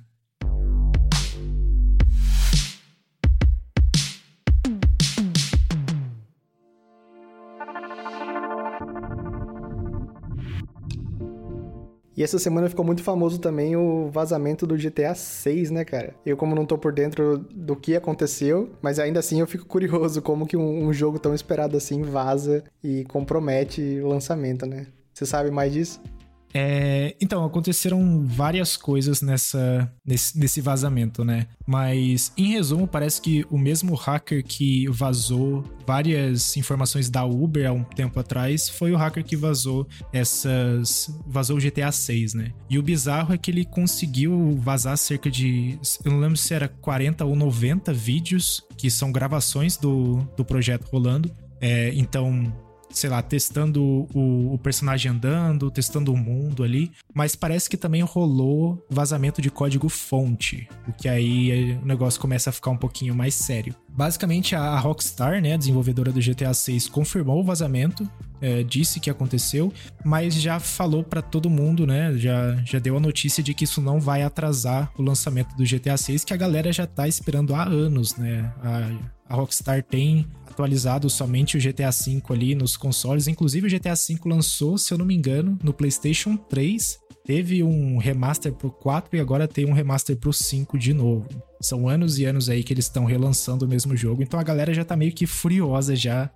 [12.16, 16.16] E essa semana ficou muito famoso também o vazamento do GTA 6, né, cara?
[16.26, 20.20] Eu, como não tô por dentro do que aconteceu, mas ainda assim eu fico curioso
[20.24, 24.88] como que um, um jogo tão esperado assim vaza e compromete o lançamento, né?
[25.14, 26.02] Você sabe mais disso?
[26.54, 31.48] É, então, aconteceram várias coisas nessa, nesse, nesse vazamento, né?
[31.66, 37.74] Mas, em resumo, parece que o mesmo hacker que vazou várias informações da Uber há
[37.74, 41.10] um tempo atrás foi o hacker que vazou essas.
[41.28, 42.54] vazou o GTA 6, né?
[42.70, 45.80] E o bizarro é que ele conseguiu vazar cerca de.
[46.04, 50.86] Eu não lembro se era 40 ou 90 vídeos que são gravações do, do projeto
[50.86, 51.32] rolando.
[51.60, 52.54] É, então,
[52.90, 58.02] sei lá, testando o, o, personagem andando, testando o mundo ali, mas parece que também
[58.02, 63.14] rolou vazamento de código fonte, o que aí o negócio começa a ficar um pouquinho
[63.14, 63.76] mais sério.
[63.90, 69.10] Basicamente, a Rockstar, né, a desenvolvedora do GTA 6, confirmou o vazamento, é, disse que
[69.10, 69.74] aconteceu,
[70.06, 73.82] mas já falou para todo mundo, né, já, já deu a notícia de que isso
[73.82, 77.64] não vai atrasar o lançamento do GTA 6, que a galera já tá esperando há
[77.64, 78.54] anos, né.
[78.64, 80.26] A, a Rockstar tem
[80.58, 83.28] atualizado somente o GTA V ali nos consoles.
[83.28, 86.98] Inclusive, o GTA V lançou, se eu não me engano, no PlayStation 3.
[87.24, 91.28] Teve um remaster pro 4 e agora tem um remaster pro 5 de novo.
[91.62, 94.74] São anos e anos aí que eles estão relançando o mesmo jogo, então a galera
[94.74, 96.32] já tá meio que furiosa já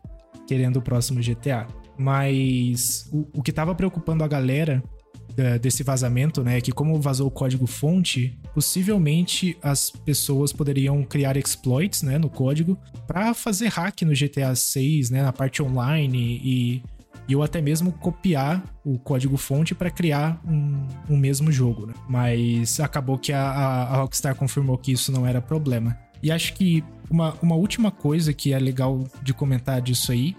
[0.46, 1.66] querendo o próximo GTA.
[1.98, 4.84] Mas o, o que tava preocupando a galera
[5.32, 11.04] uh, desse vazamento, né, é que como vazou o código fonte, possivelmente as pessoas poderiam
[11.04, 16.42] criar exploits, né, no código para fazer hack no GTA 6, né, na parte online
[16.44, 16.84] e
[17.28, 21.94] e ou até mesmo copiar o código fonte para criar um, um, mesmo jogo, né?
[22.10, 25.98] Mas acabou que a, a, Rockstar confirmou que isso não era problema.
[26.22, 30.36] E acho que uma, uma última coisa que é legal de comentar disso aí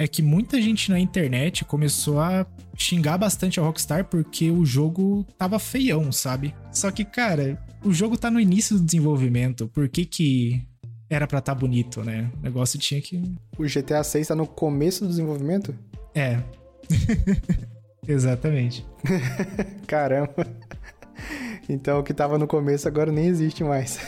[0.00, 5.26] é que muita gente na internet começou a xingar bastante a Rockstar porque o jogo
[5.36, 6.54] tava feião, sabe?
[6.72, 9.68] Só que, cara, o jogo tá no início do desenvolvimento.
[9.68, 10.62] Por que que
[11.10, 12.30] era pra tá bonito, né?
[12.38, 13.22] O negócio tinha que.
[13.58, 15.76] O GTA 6 tá no começo do desenvolvimento?
[16.14, 16.40] É.
[18.08, 18.86] Exatamente.
[19.86, 20.46] Caramba.
[21.70, 23.98] Então o que tava no começo agora nem existe mais.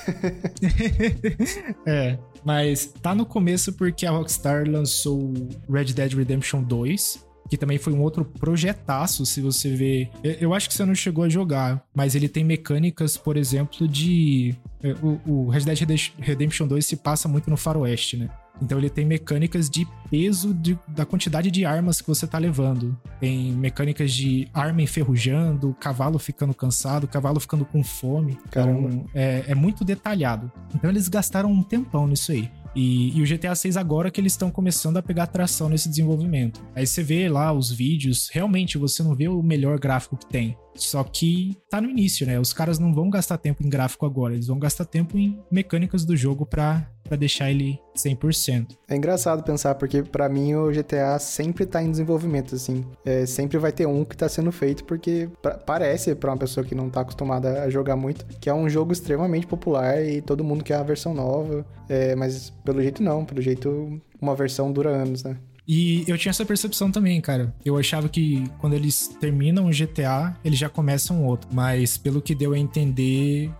[1.86, 5.32] é, mas tá no começo porque a Rockstar lançou
[5.70, 10.10] Red Dead Redemption 2, que também foi um outro projetaço, se você ver.
[10.22, 14.54] Eu acho que você não chegou a jogar, mas ele tem mecânicas, por exemplo, de.
[14.82, 18.28] É, o, o Red Dead Redemption 2 se passa muito no faroeste, né?
[18.62, 22.96] Então ele tem mecânicas de peso de, da quantidade de armas que você tá levando.
[23.18, 28.38] Tem mecânicas de arma enferrujando, cavalo ficando cansado, cavalo ficando com fome.
[28.50, 28.88] Caramba.
[28.88, 30.50] Então é, é muito detalhado.
[30.74, 32.50] Então eles gastaram um tempão nisso aí.
[32.74, 36.64] E, e, o GTA 6 agora que eles estão começando a pegar tração nesse desenvolvimento.
[36.74, 40.56] Aí você vê lá os vídeos, realmente você não vê o melhor gráfico que tem.
[40.74, 42.40] Só que tá no início, né?
[42.40, 46.04] Os caras não vão gastar tempo em gráfico agora, eles vão gastar tempo em mecânicas
[46.04, 48.68] do jogo para para deixar ele 100%.
[48.88, 52.86] É engraçado pensar, porque para mim o GTA sempre tá em desenvolvimento, assim.
[53.04, 55.28] É, sempre vai ter um que tá sendo feito, porque
[55.66, 58.94] parece, para uma pessoa que não tá acostumada a jogar muito, que é um jogo
[58.94, 61.66] extremamente popular e todo mundo quer a versão nova.
[61.86, 65.36] É, mas pelo jeito não, pelo jeito uma versão dura anos, né?
[65.68, 67.54] E eu tinha essa percepção também, cara.
[67.64, 71.48] Eu achava que quando eles terminam o GTA, eles já começam outro.
[71.52, 73.50] Mas pelo que deu a entender,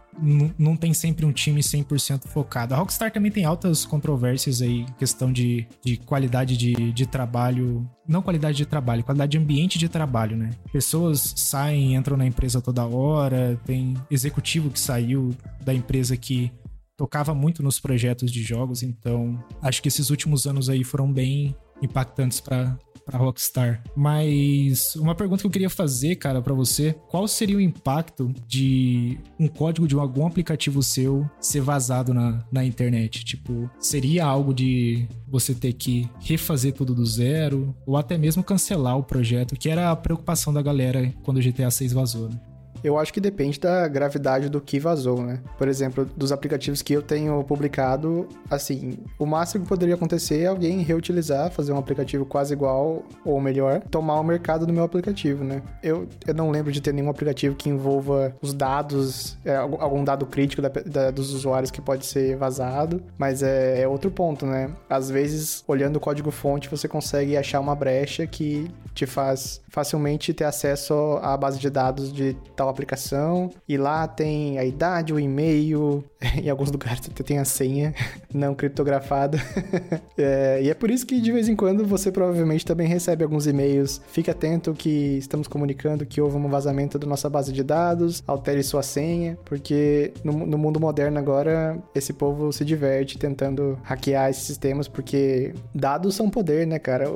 [0.59, 2.75] não tem sempre um time 100% focado.
[2.75, 7.89] A Rockstar também tem altas controvérsias aí, questão de, de qualidade de, de trabalho.
[8.07, 10.51] Não qualidade de trabalho, qualidade de ambiente de trabalho, né?
[10.73, 16.53] Pessoas saem, entram na empresa toda hora, tem executivo que saiu da empresa que
[16.97, 21.57] tocava muito nos projetos de jogos, então acho que esses últimos anos aí foram bem
[21.81, 23.83] impactantes para para Rockstar.
[23.97, 29.19] Mas uma pergunta que eu queria fazer, cara, para você, qual seria o impacto de
[29.39, 33.25] um código de algum aplicativo seu ser vazado na, na internet?
[33.25, 38.99] Tipo, seria algo de você ter que refazer tudo do zero ou até mesmo cancelar
[38.99, 42.52] o projeto, que era a preocupação da galera quando o GTA 6 vazou, né?
[42.83, 45.41] Eu acho que depende da gravidade do que vazou, né?
[45.57, 50.47] Por exemplo, dos aplicativos que eu tenho publicado, assim, o máximo que poderia acontecer é
[50.47, 55.45] alguém reutilizar, fazer um aplicativo quase igual ou melhor, tomar o mercado do meu aplicativo,
[55.45, 55.63] né?
[55.83, 60.27] Eu, eu não lembro de ter nenhum aplicativo que envolva os dados, é, algum dado
[60.27, 64.71] crítico da, da, dos usuários que pode ser vazado, mas é, é outro ponto, né?
[64.89, 70.45] Às vezes, olhando o código-fonte, você consegue achar uma brecha que te faz facilmente ter
[70.45, 73.51] acesso à base de dados de tal aplicação.
[73.69, 76.05] E lá tem a idade, o e-mail,
[76.43, 77.95] em alguns lugares até tem a senha
[78.33, 79.39] não criptografada.
[80.17, 83.47] é, e é por isso que de vez em quando você provavelmente também recebe alguns
[83.47, 84.01] e-mails.
[84.09, 88.63] Fique atento que estamos comunicando que houve um vazamento da nossa base de dados, altere
[88.63, 94.45] sua senha, porque no, no mundo moderno agora esse povo se diverte tentando hackear esses
[94.45, 97.07] sistemas, porque dados são poder, né, cara?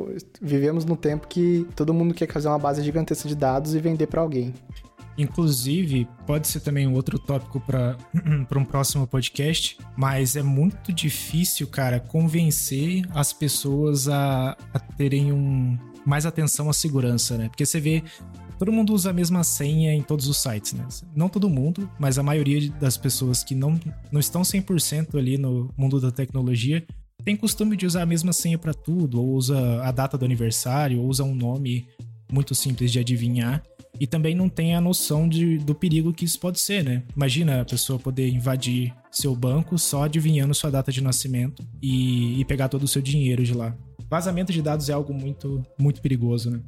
[0.40, 4.06] Vivemos num tempo que todo mundo quer fazer uma base gigantesca de dados e vender
[4.06, 4.54] para alguém.
[5.18, 7.96] Inclusive, pode ser também um outro tópico para
[8.54, 15.78] um próximo podcast, mas é muito difícil, cara, convencer as pessoas a, a terem um,
[16.04, 17.48] mais atenção à segurança, né?
[17.48, 18.02] Porque você vê
[18.58, 20.86] todo mundo usa a mesma senha em todos os sites, né?
[21.14, 23.78] Não todo mundo, mas a maioria das pessoas que não,
[24.10, 26.86] não estão 100% ali no mundo da tecnologia
[27.24, 31.00] tem costume de usar a mesma senha para tudo, ou usa a data do aniversário,
[31.00, 31.88] ou usa um nome
[32.30, 33.62] muito simples de adivinhar
[34.00, 37.02] e também não tem a noção de, do perigo que isso pode ser, né?
[37.14, 42.44] Imagina a pessoa poder invadir seu banco só adivinhando sua data de nascimento e, e
[42.44, 43.74] pegar todo o seu dinheiro de lá.
[44.08, 46.60] Vazamento de dados é algo muito, muito perigoso, né?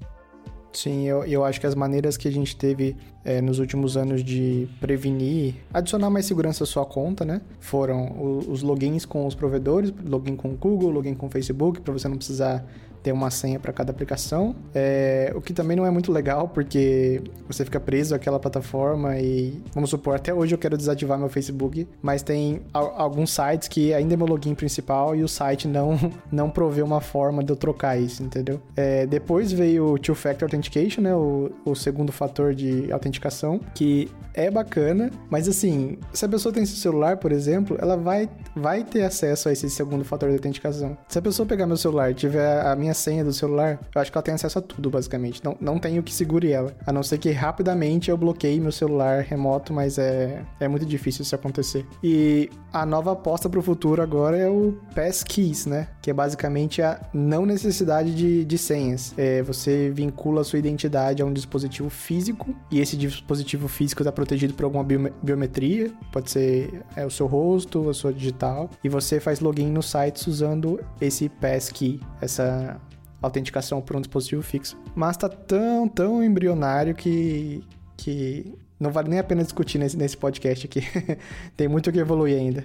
[0.72, 4.22] Sim, eu, eu acho que as maneiras que a gente teve é, nos últimos anos
[4.22, 7.40] de prevenir, adicionar mais segurança à sua conta, né?
[7.58, 11.92] Foram os logins com os provedores, login com o Google, login com o Facebook, para
[11.92, 12.64] você não precisar
[13.02, 14.54] ter uma senha para cada aplicação.
[14.74, 19.62] É, o que também não é muito legal, porque você fica preso àquela plataforma e,
[19.74, 24.14] vamos supor, até hoje eu quero desativar meu Facebook, mas tem alguns sites que ainda
[24.14, 25.98] é meu login principal e o site não,
[26.30, 28.60] não provê uma forma de eu trocar isso, entendeu?
[28.76, 31.14] É, depois veio o Two Factor Authentication, né?
[31.14, 36.64] O, o segundo fator de autenticação, que é bacana, mas assim, se a pessoa tem
[36.64, 40.96] seu celular, por exemplo, ela vai, vai ter acesso a esse segundo fator de autenticação.
[41.08, 44.12] Se a pessoa pegar meu celular e tiver a minha senha do celular, eu acho
[44.12, 45.42] que ela tem acesso a tudo, basicamente.
[45.44, 46.72] Não, não tem o que segure ela.
[46.86, 51.22] A não ser que rapidamente eu bloqueie meu celular remoto, mas é, é muito difícil
[51.22, 51.84] isso acontecer.
[52.02, 55.88] E a nova aposta para o futuro agora é o Passkeys, né?
[56.00, 59.14] Que é basicamente a não necessidade de, de senhas.
[59.16, 64.54] É, você vincula sua identidade a um dispositivo físico e esse dispositivo físico está protegido
[64.54, 64.84] por alguma
[65.22, 69.90] biometria, pode ser é, o seu rosto, a sua digital, e você faz login nos
[69.90, 72.80] sites usando esse passkey, essa
[73.20, 74.76] autenticação por um dispositivo fixo.
[74.94, 77.62] Mas tá tão, tão embrionário que,
[77.96, 80.82] que não vale nem a pena discutir nesse, nesse podcast aqui.
[81.56, 82.64] Tem muito o que evoluir ainda.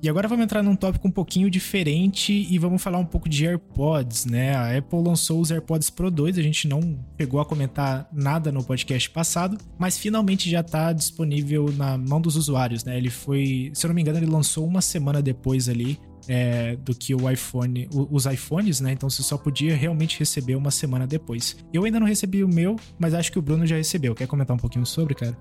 [0.00, 3.44] E agora vamos entrar num tópico um pouquinho diferente e vamos falar um pouco de
[3.44, 4.54] AirPods, né?
[4.54, 8.62] A Apple lançou os AirPods Pro 2, a gente não pegou a comentar nada no
[8.62, 12.96] podcast passado, mas finalmente já está disponível na mão dos usuários, né?
[12.96, 16.94] Ele foi, se eu não me engano, ele lançou uma semana depois ali é, do
[16.94, 18.92] que o iPhone, os iPhones, né?
[18.92, 21.56] Então você só podia realmente receber uma semana depois.
[21.72, 24.14] Eu ainda não recebi o meu, mas acho que o Bruno já recebeu.
[24.14, 25.36] Quer comentar um pouquinho sobre, cara?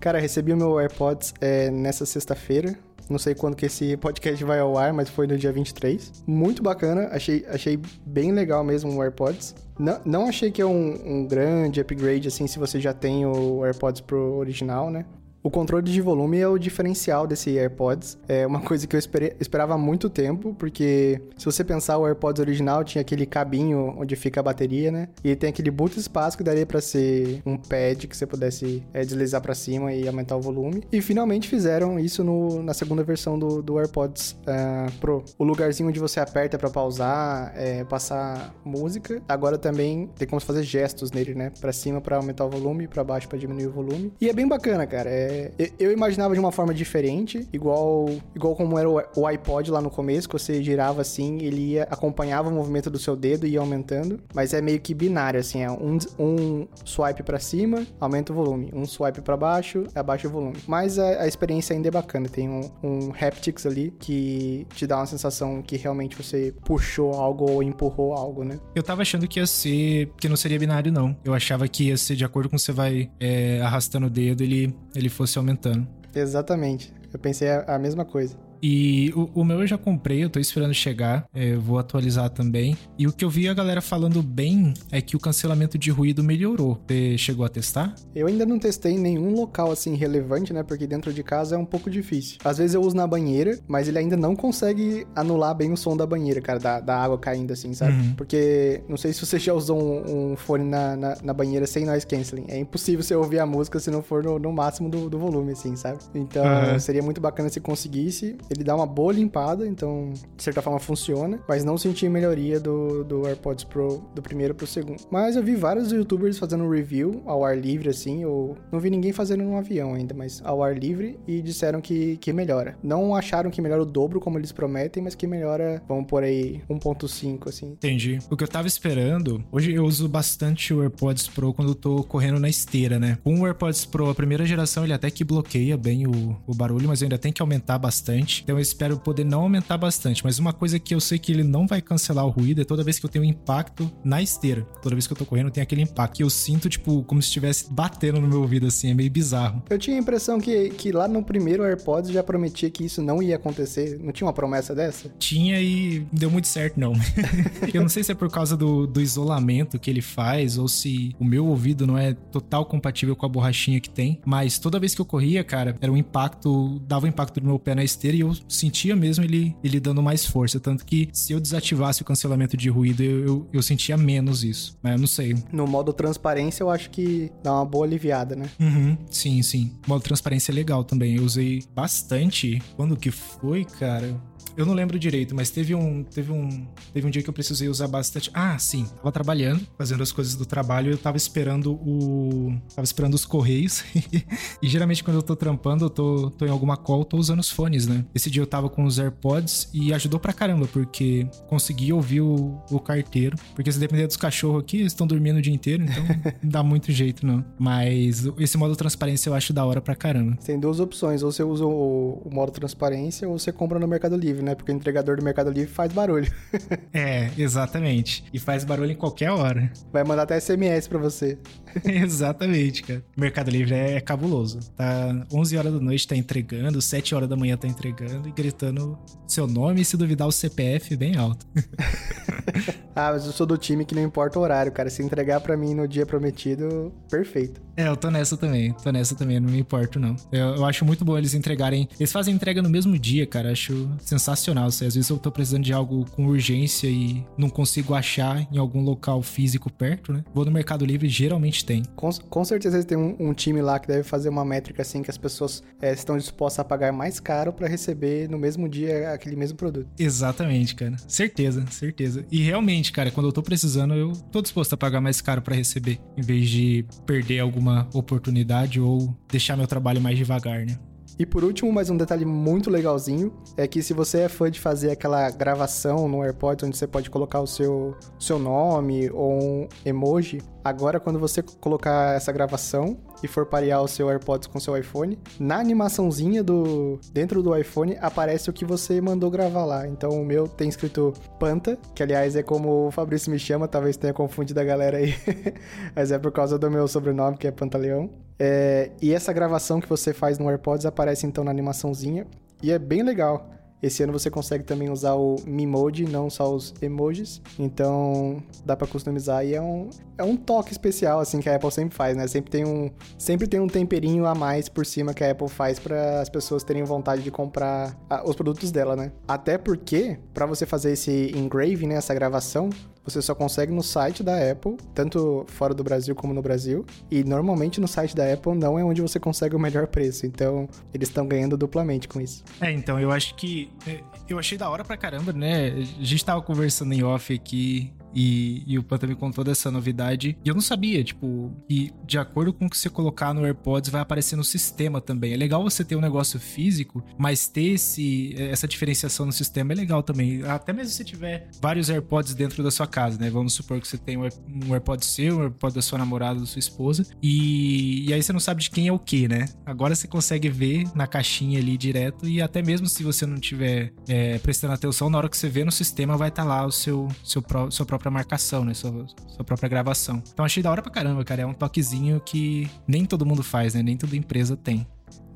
[0.00, 2.76] Cara, recebi o meu AirPods é, nessa sexta-feira.
[3.08, 6.24] Não sei quando que esse podcast vai ao ar, mas foi no dia 23.
[6.26, 9.54] Muito bacana, achei, achei bem legal mesmo o AirPods.
[9.78, 13.64] Não, não achei que é um, um grande upgrade, assim, se você já tem o
[13.64, 15.04] AirPods Pro original, né?
[15.44, 18.16] O controle de volume é o diferencial desse AirPods.
[18.26, 18.98] É uma coisa que eu
[19.38, 24.16] esperava há muito tempo, porque se você pensar, o AirPods original tinha aquele cabinho onde
[24.16, 25.08] fica a bateria, né?
[25.22, 29.04] E tem aquele muito espaço que daria para ser um pad que você pudesse é,
[29.04, 30.82] deslizar para cima e aumentar o volume.
[30.90, 35.22] E finalmente fizeram isso no, na segunda versão do, do AirPods uh, Pro.
[35.36, 40.62] O lugarzinho onde você aperta para pausar, é, passar música, agora também tem como fazer
[40.62, 41.52] gestos nele, né?
[41.60, 44.10] Para cima para aumentar o volume, para baixo para diminuir o volume.
[44.18, 45.10] E é bem bacana, cara.
[45.10, 49.80] É é, eu imaginava de uma forma diferente, igual, igual como era o iPod lá
[49.80, 53.50] no começo, que você girava assim, ele ia, acompanhava o movimento do seu dedo e
[53.50, 58.32] ia aumentando, mas é meio que binário, assim, é um, um swipe para cima, aumenta
[58.32, 60.56] o volume, um swipe para baixo, abaixa o volume.
[60.66, 64.98] Mas a, a, experiência ainda é bacana, tem um, um haptics ali que te dá
[64.98, 68.58] uma sensação que realmente você puxou algo ou empurrou algo, né?
[68.74, 71.16] Eu tava achando que ia ser, que não seria binário não.
[71.24, 74.74] Eu achava que ia ser de acordo com você vai é, arrastando o dedo, ele,
[74.94, 75.86] ele fosse fosse aumentando.
[76.14, 76.92] Exatamente.
[77.12, 78.36] Eu pensei a, a mesma coisa.
[78.66, 82.74] E o, o, meu eu já comprei, eu tô esperando chegar, é, vou atualizar também.
[82.98, 86.24] E o que eu vi a galera falando bem é que o cancelamento de ruído
[86.24, 86.80] melhorou.
[86.88, 87.94] Você chegou a testar?
[88.14, 90.62] Eu ainda não testei em nenhum local assim relevante, né?
[90.62, 92.38] Porque dentro de casa é um pouco difícil.
[92.42, 95.94] Às vezes eu uso na banheira, mas ele ainda não consegue anular bem o som
[95.94, 97.92] da banheira, cara, da, da água caindo assim, sabe?
[97.92, 98.14] Uhum.
[98.14, 101.84] Porque não sei se você já usou um, um fone na, na, na, banheira sem
[101.84, 102.46] noise canceling.
[102.48, 105.52] É impossível você ouvir a música se não for no, no máximo do, do, volume,
[105.52, 105.98] assim, sabe?
[106.14, 106.78] Então uhum.
[106.78, 111.40] seria muito bacana se conseguisse ele dá uma boa limpada, então de certa forma funciona,
[111.48, 115.02] mas não senti melhoria do, do AirPods Pro do primeiro pro segundo.
[115.10, 119.12] Mas eu vi vários youtubers fazendo review ao ar livre, assim, eu não vi ninguém
[119.12, 122.76] fazendo no avião ainda, mas ao ar livre e disseram que, que melhora.
[122.82, 126.62] Não acharam que melhora o dobro como eles prometem, mas que melhora, vamos por aí,
[126.68, 127.72] 1.5, assim.
[127.72, 128.18] Entendi.
[128.30, 132.02] O que eu tava esperando, hoje eu uso bastante o AirPods Pro quando eu tô
[132.04, 133.18] correndo na esteira, né?
[133.22, 136.88] Com o AirPods Pro, a primeira geração, ele até que bloqueia bem o, o barulho,
[136.88, 138.43] mas eu ainda tem que aumentar bastante.
[138.44, 140.22] Então eu espero poder não aumentar bastante.
[140.22, 142.84] Mas uma coisa que eu sei que ele não vai cancelar o ruído é toda
[142.84, 144.62] vez que eu tenho um impacto na esteira.
[144.82, 146.20] Toda vez que eu tô correndo, tem aquele impacto.
[146.20, 148.90] E eu sinto, tipo, como se estivesse batendo no meu ouvido, assim.
[148.90, 149.62] É meio bizarro.
[149.70, 153.22] Eu tinha a impressão que, que lá no primeiro AirPods já prometia que isso não
[153.22, 153.98] ia acontecer.
[154.02, 155.08] Não tinha uma promessa dessa?
[155.18, 156.92] Tinha e deu muito certo, não.
[157.72, 161.14] eu não sei se é por causa do, do isolamento que ele faz ou se
[161.18, 164.20] o meu ouvido não é total compatível com a borrachinha que tem.
[164.26, 167.58] Mas toda vez que eu corria, cara, era um impacto, dava um impacto no meu
[167.58, 170.58] pé na esteira e eu sentia mesmo ele, ele dando mais força.
[170.58, 174.78] Tanto que se eu desativasse o cancelamento de ruído, eu, eu, eu sentia menos isso.
[174.82, 175.36] Mas eu não sei.
[175.52, 178.50] No modo transparência, eu acho que dá uma boa aliviada, né?
[178.58, 179.72] Uhum, sim, sim.
[179.86, 181.16] O modo transparência é legal também.
[181.16, 182.62] Eu usei bastante.
[182.76, 184.14] Quando que foi, cara?
[184.56, 187.68] Eu não lembro direito, mas teve um, teve um, teve um dia que eu precisei
[187.68, 188.30] usar bastante.
[188.32, 193.14] Ah, sim, tava trabalhando, fazendo as coisas do trabalho, eu tava esperando o, tava esperando
[193.14, 193.82] os correios.
[194.62, 197.50] e geralmente quando eu tô trampando, eu tô, tô em alguma call, tô usando os
[197.50, 198.04] fones, né?
[198.14, 202.62] Esse dia eu tava com os AirPods e ajudou pra caramba, porque consegui ouvir o,
[202.70, 203.36] o carteiro.
[203.54, 206.04] Porque se depender dos cachorros aqui, eles estão dormindo o dia inteiro, então
[206.42, 207.44] não dá muito jeito, não.
[207.58, 210.36] Mas esse modo transparência eu acho da hora pra caramba.
[210.44, 214.16] Tem duas opções, ou você usa o, o modo transparência ou você compra no Mercado
[214.16, 214.54] Livre, né?
[214.54, 216.30] Porque o entregador do Mercado Livre faz barulho.
[216.92, 218.24] é, exatamente.
[218.32, 219.70] E faz barulho em qualquer hora.
[219.92, 221.38] Vai mandar até SMS pra você.
[221.84, 223.04] exatamente, cara.
[223.16, 224.60] O Mercado Livre é, é cabuloso.
[224.76, 228.98] Tá 11 horas da noite tá entregando, 7 horas da manhã tá entregando e gritando
[229.26, 231.46] seu nome e se duvidar o CPF bem alto.
[232.94, 234.90] ah, mas eu sou do time que não importa o horário, cara.
[234.90, 237.60] Se entregar para mim no dia prometido, perfeito.
[237.76, 238.72] É, eu tô nessa também.
[238.72, 240.14] Tô nessa também, não me importo, não.
[240.30, 241.88] Eu, eu acho muito bom eles entregarem.
[241.98, 243.50] Eles fazem entrega no mesmo dia, cara.
[243.50, 244.66] Acho sensacional.
[244.66, 248.58] Assim, às vezes eu tô precisando de algo com urgência e não consigo achar em
[248.58, 250.24] algum local físico perto, né?
[250.32, 251.82] Vou no Mercado Livre geralmente tem.
[251.96, 255.10] Com, com certeza tem um, um, time lá que deve fazer uma métrica assim que
[255.10, 259.36] as pessoas é, estão dispostas a pagar mais caro para receber no mesmo dia aquele
[259.36, 259.88] mesmo produto.
[259.98, 260.96] Exatamente, cara.
[261.08, 262.24] Certeza, certeza.
[262.30, 265.54] E realmente, cara, quando eu tô precisando, eu tô disposto a pagar mais caro para
[265.54, 270.78] receber, em vez de perder alguma oportunidade ou deixar meu trabalho mais devagar, né?
[271.16, 274.58] E por último, mais um detalhe muito legalzinho é que se você é fã de
[274.58, 279.68] fazer aquela gravação no AirPods onde você pode colocar o seu, seu nome ou um
[279.84, 284.60] emoji, agora quando você colocar essa gravação e for parear o seu AirPods com o
[284.60, 289.86] seu iPhone, na animaçãozinha do dentro do iPhone aparece o que você mandou gravar lá.
[289.86, 293.96] Então o meu tem escrito Panta, que aliás é como o Fabrício me chama, talvez
[293.96, 295.14] tenha confundido a galera aí,
[295.94, 298.23] mas é por causa do meu sobrenome que é Pantaleão.
[298.38, 302.26] É, e essa gravação que você faz no AirPods aparece então na animaçãozinha
[302.62, 303.50] e é bem legal.
[303.84, 307.42] Esse ano você consegue também usar o Mimode, não só os emojis.
[307.58, 311.70] Então dá para customizar e é um, é um toque especial assim que a Apple
[311.70, 312.26] sempre faz, né?
[312.26, 315.78] Sempre tem um sempre tem um temperinho a mais por cima que a Apple faz
[315.78, 319.12] para as pessoas terem vontade de comprar a, os produtos dela, né?
[319.28, 322.70] Até porque para você fazer esse engraving, né, essa gravação,
[323.04, 326.84] você só consegue no site da Apple, tanto fora do Brasil como no Brasil.
[327.10, 330.26] E normalmente no site da Apple não é onde você consegue o melhor preço.
[330.26, 332.42] Então eles estão ganhando duplamente com isso.
[332.60, 333.70] É, então eu acho que.
[333.86, 335.68] É, eu achei da hora pra caramba, né?
[335.68, 340.36] A gente tava conversando em off aqui e, e o Panta me contou dessa novidade.
[340.44, 343.90] E eu não sabia, tipo, e de acordo com o que você colocar no AirPods,
[343.90, 345.32] vai aparecer no sistema também.
[345.32, 349.76] É legal você ter um negócio físico, mas ter esse, essa diferenciação no sistema é
[349.76, 350.42] legal também.
[350.44, 353.30] Até mesmo se tiver vários AirPods dentro da sua casa, né?
[353.30, 356.58] Vamos supor que você tem um AirPod seu, um AirPod da sua namorada, da sua
[356.58, 359.46] esposa, e, e aí você não sabe de quem é o que, né?
[359.66, 363.92] Agora você consegue ver na caixinha ali direto, e até mesmo se você não tiver
[364.08, 366.72] é, prestando atenção, na hora que você vê no sistema vai estar tá lá o
[366.72, 368.74] seu, seu, seu próprio própria marcação, né?
[368.74, 370.22] Sua, sua própria gravação.
[370.32, 371.42] Então achei da hora pra caramba, cara.
[371.42, 373.82] É um toquezinho que nem todo mundo faz, né?
[373.82, 374.86] Nem toda empresa tem.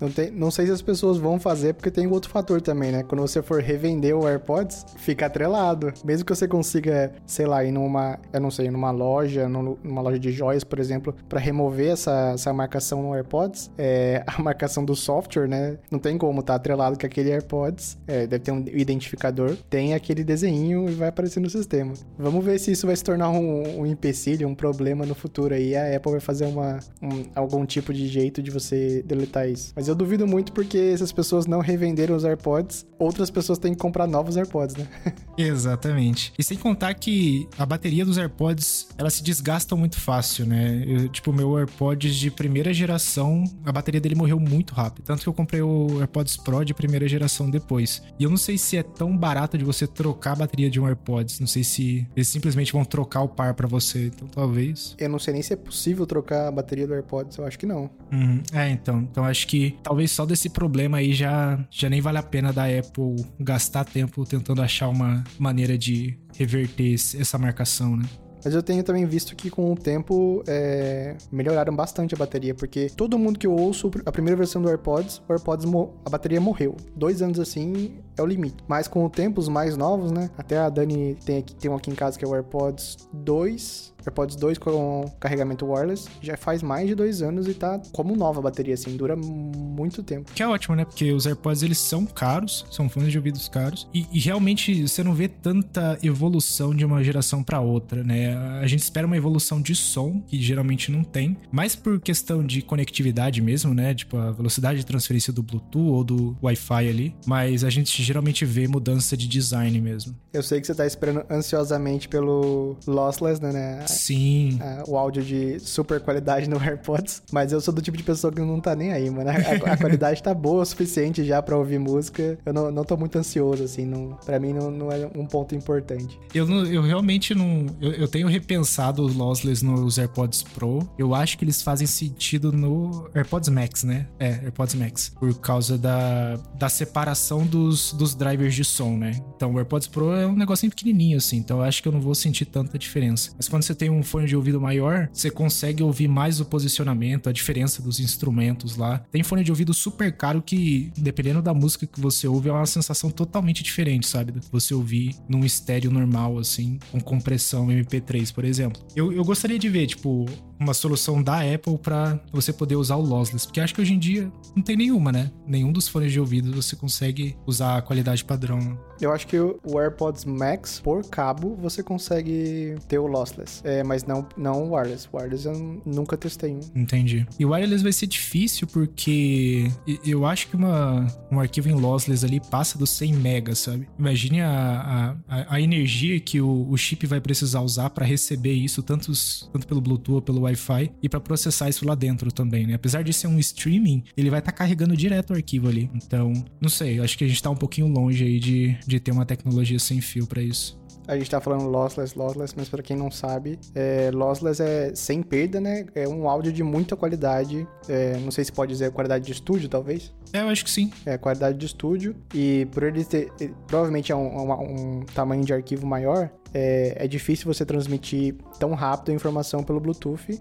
[0.01, 3.03] Não, tem, não sei se as pessoas vão fazer, porque tem outro fator também, né?
[3.03, 5.93] Quando você for revender o AirPods, fica atrelado.
[6.05, 10.19] Mesmo que você consiga, sei lá, ir numa, eu não sei, numa loja, numa loja
[10.19, 14.95] de joias, por exemplo, para remover essa, essa marcação no AirPods, é, a marcação do
[14.95, 15.79] software, né?
[15.91, 17.99] Não tem como tá atrelado com aquele AirPods.
[18.07, 21.93] É, deve ter um identificador, tem aquele desenho e vai aparecer no sistema.
[22.19, 25.77] Vamos ver se isso vai se tornar um, um empecilho, um problema no futuro aí.
[25.77, 29.73] A Apple vai fazer uma, um, algum tipo de jeito de você deletar isso.
[29.75, 33.79] Mas eu duvido muito porque essas pessoas não revenderam os AirPods, outras pessoas têm que
[33.79, 34.89] comprar novos AirPods, né?
[35.39, 36.33] Exatamente.
[36.39, 40.85] E sem contar que a bateria dos AirPods, elas se desgastam muito fácil, né?
[40.87, 45.05] Eu, tipo, meu AirPods de primeira geração, a bateria dele morreu muito rápido.
[45.05, 48.03] Tanto que eu comprei o AirPods Pro de primeira geração depois.
[48.19, 50.87] E eu não sei se é tão barato de você trocar a bateria de um
[50.87, 51.41] AirPods.
[51.41, 54.07] Não sei se eles simplesmente vão trocar o par para você.
[54.07, 54.97] Então, talvez.
[54.99, 57.39] Eu não sei nem se é possível trocar a bateria do AirPods.
[57.39, 57.91] Eu acho que não.
[58.13, 58.43] Uhum.
[58.53, 59.01] É, então.
[59.01, 62.65] Então, acho que talvez só desse problema aí já, já nem vale a pena da
[62.65, 68.05] Apple gastar tempo tentando achar uma maneira de reverter essa marcação, né?
[68.45, 72.89] Mas eu tenho também visto que com o tempo é, melhoraram bastante a bateria, porque
[72.89, 75.67] todo mundo que eu ouço a primeira versão do AirPods, o AirPods
[76.07, 76.77] a bateria morreu.
[76.95, 78.57] Dois anos assim é o limite.
[78.67, 80.31] Mas com o tempo, os mais novos, né?
[80.37, 83.99] Até a Dani tem, aqui, tem um aqui em casa que é o AirPods 2
[84.09, 88.41] AirPods 2 com carregamento wireless já faz mais de dois anos e tá como nova
[88.41, 90.33] a bateria, assim, dura muito tempo.
[90.33, 90.85] Que é ótimo, né?
[90.85, 95.03] Porque os AirPods eles são caros, são fones de ouvidos caros e, e realmente você
[95.03, 98.35] não vê tanta evolução de uma geração para outra, né?
[98.61, 102.63] A gente espera uma evolução de som que geralmente não tem, mas por questão de
[102.63, 103.95] conectividade mesmo, né?
[103.95, 108.45] Tipo a velocidade de transferência do Bluetooth ou do Wi-Fi ali, mas a gente geralmente
[108.45, 110.15] vê mudança de design mesmo.
[110.33, 113.85] Eu sei que você tá esperando ansiosamente pelo Lossless, né?
[113.87, 114.59] Sim.
[114.87, 118.41] o áudio de super qualidade no AirPods, mas eu sou do tipo de pessoa que
[118.41, 119.31] não tá nem aí, mano.
[119.31, 122.39] A, a qualidade tá boa o suficiente já para ouvir música.
[122.45, 125.55] Eu não, não tô muito ansioso, assim, não, pra mim não, não é um ponto
[125.55, 126.19] importante.
[126.35, 127.67] Eu, não, eu realmente não.
[127.81, 130.89] Eu, eu tenho repensado os lossless nos AirPods Pro.
[130.99, 134.07] Eu acho que eles fazem sentido no AirPods Max, né?
[134.19, 135.13] É, AirPods Max.
[135.19, 139.21] Por causa da, da separação dos, dos drivers de som, né?
[139.37, 141.37] Então o AirPods Pro é um negocinho pequenininho, assim.
[141.37, 143.33] Então eu acho que eu não vou sentir tanta diferença.
[143.37, 147.29] Mas quando você tem um fone de ouvido maior, você consegue ouvir mais o posicionamento,
[147.29, 148.99] a diferença dos instrumentos lá.
[149.11, 152.67] Tem fone de ouvido super caro que, dependendo da música que você ouve, é uma
[152.67, 154.33] sensação totalmente diferente, sabe?
[154.33, 158.81] Do que você ouvir num estéreo normal, assim, com compressão MP3, por exemplo.
[158.95, 160.27] Eu, eu gostaria de ver, tipo,
[160.59, 163.99] uma solução da Apple para você poder usar o lossless, porque acho que hoje em
[163.99, 165.31] dia não tem nenhuma, né?
[165.47, 168.79] Nenhum dos fones de ouvido você consegue usar a qualidade padrão.
[169.01, 174.05] Eu acho que o AirPods Max por cabo você consegue ter o lossless, é, mas
[174.05, 175.09] não não o wireless.
[175.13, 176.61] Wireless eu nunca testei um.
[176.75, 177.27] Entendi.
[177.39, 179.71] E o wireless vai ser difícil porque
[180.05, 183.89] eu acho que uma, um arquivo em lossless ali passa dos 100 megas, sabe?
[183.99, 188.83] Imagine a, a, a energia que o, o chip vai precisar usar para receber isso
[188.83, 189.13] tanto,
[189.53, 192.75] tanto pelo Bluetooth ou pelo Wi-Fi e para processar isso lá dentro também, né?
[192.75, 195.91] Apesar de ser um streaming, ele vai estar tá carregando direto o arquivo ali.
[195.95, 199.13] Então, não sei, acho que a gente tá um pouquinho longe aí de, de ter
[199.13, 200.79] uma tecnologia sem fio para isso.
[201.07, 205.23] A gente tá falando lossless, lossless, mas para quem não sabe, é, lossless é sem
[205.23, 205.87] perda, né?
[205.95, 207.67] É um áudio de muita qualidade.
[207.89, 210.13] É, não sei se pode dizer qualidade de estúdio, talvez.
[210.35, 210.91] É, eu acho que sim.
[211.07, 212.15] É, qualidade de estúdio.
[212.35, 213.33] E por ele ter.
[213.67, 218.75] Provavelmente é um, um, um tamanho de arquivo maior, é, é difícil você transmitir tão
[218.75, 220.39] rápido a informação pelo Bluetooth.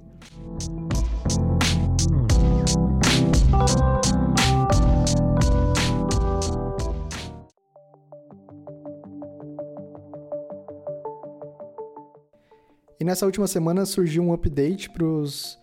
[13.00, 15.58] E nessa última semana surgiu um update para os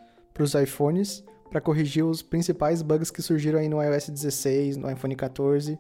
[0.63, 5.79] iPhones para corrigir os principais bugs que surgiram aí no iOS 16, no iPhone 14,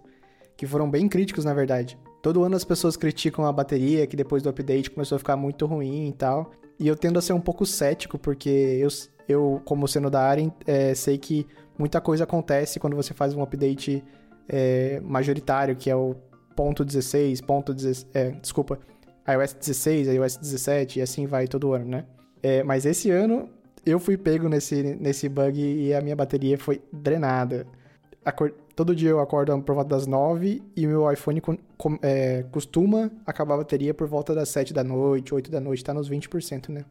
[0.56, 1.98] que foram bem críticos na verdade.
[2.22, 5.66] Todo ano as pessoas criticam a bateria, que depois do update começou a ficar muito
[5.66, 6.50] ruim e tal.
[6.78, 8.88] E eu tendo a ser um pouco cético, porque eu,
[9.28, 11.46] eu como sendo da área, é, sei que
[11.78, 14.02] muita coisa acontece quando você faz um update
[14.48, 16.14] é, majoritário, que é o
[16.56, 18.78] ponto 16, ponto 16, é, desculpa,
[19.28, 22.04] iOS 16, iOS 17 e assim vai todo ano, né?
[22.42, 23.48] É, mas esse ano
[23.86, 27.66] eu fui pego nesse, nesse bug e a minha bateria foi drenada.
[28.74, 33.10] Todo dia eu acordo por volta das 9 e meu iPhone com, com, é, costuma
[33.26, 36.70] acabar a bateria por volta das 7 da noite, 8 da noite, tá nos 20%,
[36.70, 36.84] né?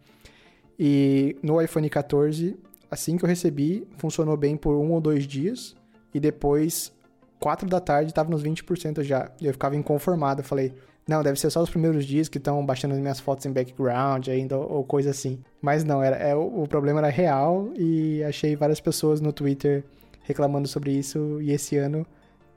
[0.80, 2.56] E no iPhone 14,
[2.90, 5.76] assim que eu recebi, funcionou bem por um ou dois dias
[6.14, 6.94] e depois,
[7.40, 9.32] 4 da tarde, tava nos 20% já.
[9.42, 10.74] E eu ficava inconformado, falei,
[11.08, 14.30] não, deve ser só os primeiros dias que estão baixando as minhas fotos em background
[14.30, 15.40] ainda, ou coisa assim.
[15.62, 19.84] Mas não, era, é, o problema era real e achei várias pessoas no Twitter
[20.24, 21.42] reclamando sobre isso.
[21.42, 22.06] E esse ano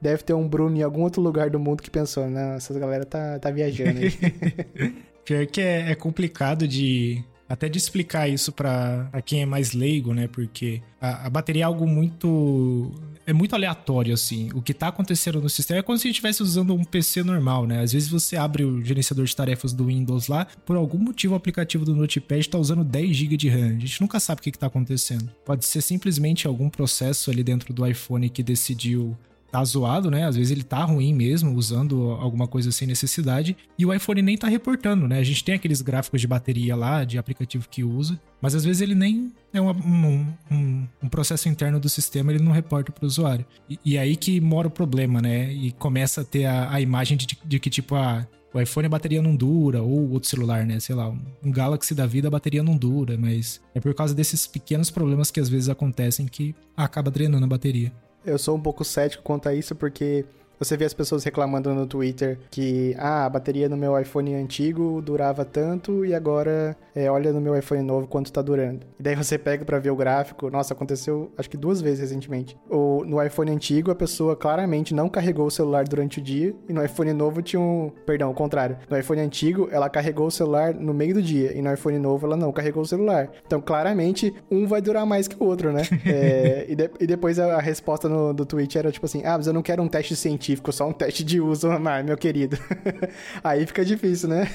[0.01, 2.55] deve ter um Bruno em algum outro lugar do mundo que pensou, né?
[2.55, 3.99] Essa galera tá, tá viajando.
[5.25, 10.13] Pior que é, é complicado de até de explicar isso para quem é mais leigo,
[10.13, 10.27] né?
[10.27, 12.91] Porque a, a, bateria é algo muito.
[13.25, 14.49] É muito aleatório, assim.
[14.53, 17.23] O que tá acontecendo no sistema é como se a gente estivesse usando um PC
[17.23, 17.81] normal, né?
[17.81, 21.37] Às vezes você abre o gerenciador de tarefas do Windows lá, por algum motivo o
[21.37, 23.75] aplicativo do Notepad está usando 10 GB de RAM.
[23.75, 25.29] A gente nunca sabe o que, está acontecendo.
[25.45, 29.17] Pode ser simplesmente algum processo ali dentro do iPhone que decidiu
[29.57, 30.25] tá zoado, né?
[30.25, 34.37] Às vezes ele tá ruim mesmo, usando alguma coisa sem necessidade, e o iPhone nem
[34.37, 35.19] tá reportando, né?
[35.19, 38.81] A gente tem aqueles gráficos de bateria lá, de aplicativo que usa, mas às vezes
[38.81, 43.07] ele nem é um, um, um, um processo interno do sistema, ele não reporta pro
[43.07, 43.45] usuário.
[43.67, 45.51] E, e, aí que mora o problema, né?
[45.51, 48.89] E começa a ter a, a imagem de, de, que, tipo, a, o iPhone a
[48.89, 50.79] bateria não dura, ou outro celular, né?
[50.79, 51.09] Sei lá,
[51.43, 55.31] um Galaxy da vida a bateria não dura, mas é por causa desses pequenos problemas
[55.31, 57.91] que às vezes acontecem que acaba drenando a bateria.
[58.27, 60.25] Eu sou um pouco cético quanto a isso, porque
[60.59, 65.01] você vê as pessoas reclamando no Twitter que ah, a bateria no meu iPhone antigo
[65.01, 68.85] durava tanto e agora é, olha no meu iPhone novo quanto tá durando.
[68.99, 70.49] E daí você pega para ver o gráfico.
[70.49, 72.57] Nossa, aconteceu acho que duas vezes recentemente.
[72.69, 76.73] O, no iPhone antigo a pessoa claramente não carregou o celular durante o dia e
[76.73, 78.77] no iPhone novo tinha um, perdão, o contrário.
[78.89, 82.25] No iPhone antigo ela carregou o celular no meio do dia e no iPhone novo
[82.25, 83.29] ela não carregou o celular.
[83.45, 85.83] Então claramente um vai durar mais que o outro, né?
[86.05, 89.37] é, e, de, e, depois a, a resposta no, do tweet era tipo assim, ah,
[89.37, 91.67] mas eu não quero um teste científico científico, só um teste de uso,
[92.05, 92.57] meu querido.
[93.43, 94.49] Aí fica difícil, né?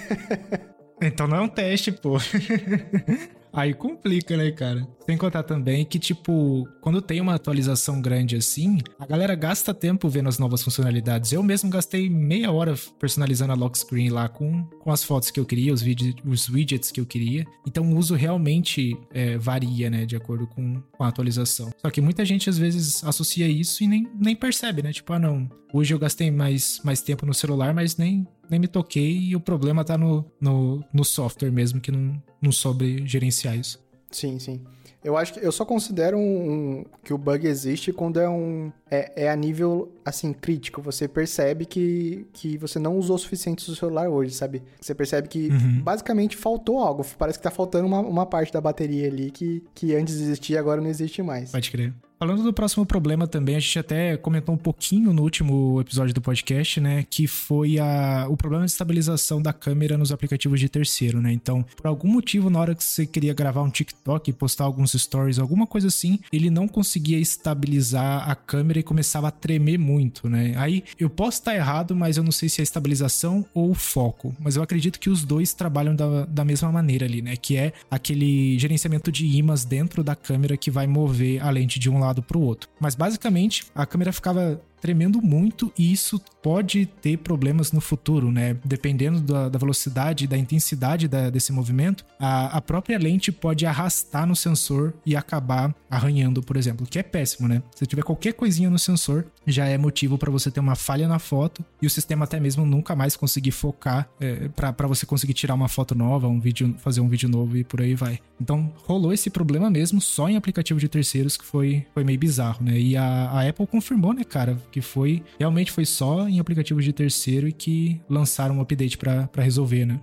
[1.00, 2.16] então não é um teste, pô.
[3.52, 4.88] Aí complica, né, cara?
[5.04, 10.08] Sem contar também que, tipo, quando tem uma atualização grande assim, a galera gasta tempo
[10.08, 11.32] vendo as novas funcionalidades.
[11.32, 15.38] Eu mesmo gastei meia hora personalizando a lock screen lá com, com as fotos que
[15.38, 15.82] eu queria, os,
[16.24, 17.44] os widgets que eu queria.
[17.66, 21.70] Então o uso realmente é, varia, né, de acordo com, com a atualização.
[21.78, 24.92] Só que muita gente às vezes associa isso e nem, nem percebe, né?
[24.92, 28.68] Tipo, ah, não, hoje eu gastei mais, mais tempo no celular, mas nem, nem me
[28.68, 33.56] toquei e o problema tá no, no, no software mesmo, que não, não soube gerenciar
[33.56, 33.80] isso.
[34.10, 34.60] Sim, sim.
[35.04, 38.70] Eu acho que eu só considero um, um, que o bug existe quando é um
[38.88, 40.80] é, é, a nível assim crítico.
[40.80, 44.62] Você percebe que, que você não usou o suficiente do celular hoje, sabe?
[44.80, 45.82] Você percebe que uhum.
[45.82, 47.04] basicamente faltou algo.
[47.18, 50.80] Parece que tá faltando uma, uma parte da bateria ali que, que antes existia agora
[50.80, 51.50] não existe mais.
[51.50, 51.92] Pode crer.
[52.22, 56.20] Falando do próximo problema também, a gente até comentou um pouquinho no último episódio do
[56.20, 57.04] podcast, né?
[57.10, 61.32] Que foi a, o problema de estabilização da câmera nos aplicativos de terceiro, né?
[61.32, 65.40] Então, por algum motivo, na hora que você queria gravar um TikTok, postar alguns stories,
[65.40, 70.54] alguma coisa assim, ele não conseguia estabilizar a câmera e começava a tremer muito, né?
[70.58, 74.32] Aí eu posso estar errado, mas eu não sei se é estabilização ou foco.
[74.38, 77.34] Mas eu acredito que os dois trabalham da, da mesma maneira ali, né?
[77.34, 81.90] Que é aquele gerenciamento de imãs dentro da câmera que vai mover a lente de
[81.90, 82.68] um lado lado para o outro.
[82.78, 88.56] Mas basicamente a câmera ficava tremendo muito e isso pode ter problemas no futuro, né?
[88.64, 93.64] Dependendo da, da velocidade e da intensidade da, desse movimento, a, a, própria lente pode
[93.64, 97.62] arrastar no sensor e acabar arranhando, por exemplo, que é péssimo, né?
[97.76, 101.20] Se tiver qualquer coisinha no sensor, já é motivo para você ter uma falha na
[101.20, 105.54] foto e o sistema até mesmo nunca mais conseguir focar é, para você conseguir tirar
[105.54, 108.18] uma foto nova, um vídeo, fazer um vídeo novo e por aí vai.
[108.40, 112.64] Então rolou esse problema mesmo só em aplicativo de terceiros que foi, foi meio bizarro,
[112.64, 112.76] né?
[112.76, 116.92] E a, a Apple confirmou, né, cara, que foi realmente foi só em aplicativos de
[116.92, 120.00] terceiro e que lançaram um update para resolver, né?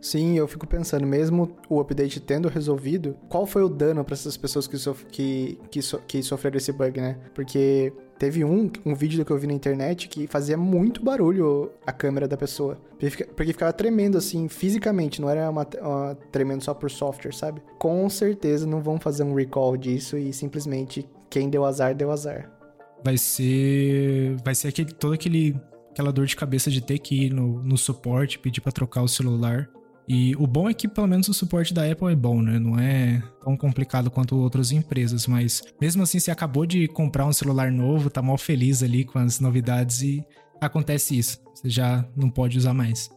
[0.00, 4.34] Sim, eu fico pensando, mesmo o update tendo resolvido, qual foi o dano para essas
[4.36, 7.18] pessoas que, sof que, que, so que sofreram esse bug, né?
[7.34, 11.92] Porque teve um, um vídeo que eu vi na internet que fazia muito barulho a
[11.92, 12.78] câmera da pessoa.
[12.98, 17.60] Porque ficava tremendo assim, fisicamente, não era uma, uma, tremendo só por software, sabe?
[17.78, 22.59] Com certeza não vão fazer um recall disso e simplesmente quem deu azar, deu azar
[23.04, 25.56] vai ser vai ser aquele, todo aquele
[25.90, 29.08] aquela dor de cabeça de ter que ir no, no suporte, pedir para trocar o
[29.08, 29.68] celular.
[30.08, 32.58] E o bom é que pelo menos o suporte da Apple é bom, né?
[32.58, 37.32] Não é tão complicado quanto outras empresas, mas mesmo assim você acabou de comprar um
[37.32, 40.24] celular novo, tá mal feliz ali com as novidades e
[40.60, 41.38] acontece isso.
[41.54, 43.10] Você já não pode usar mais.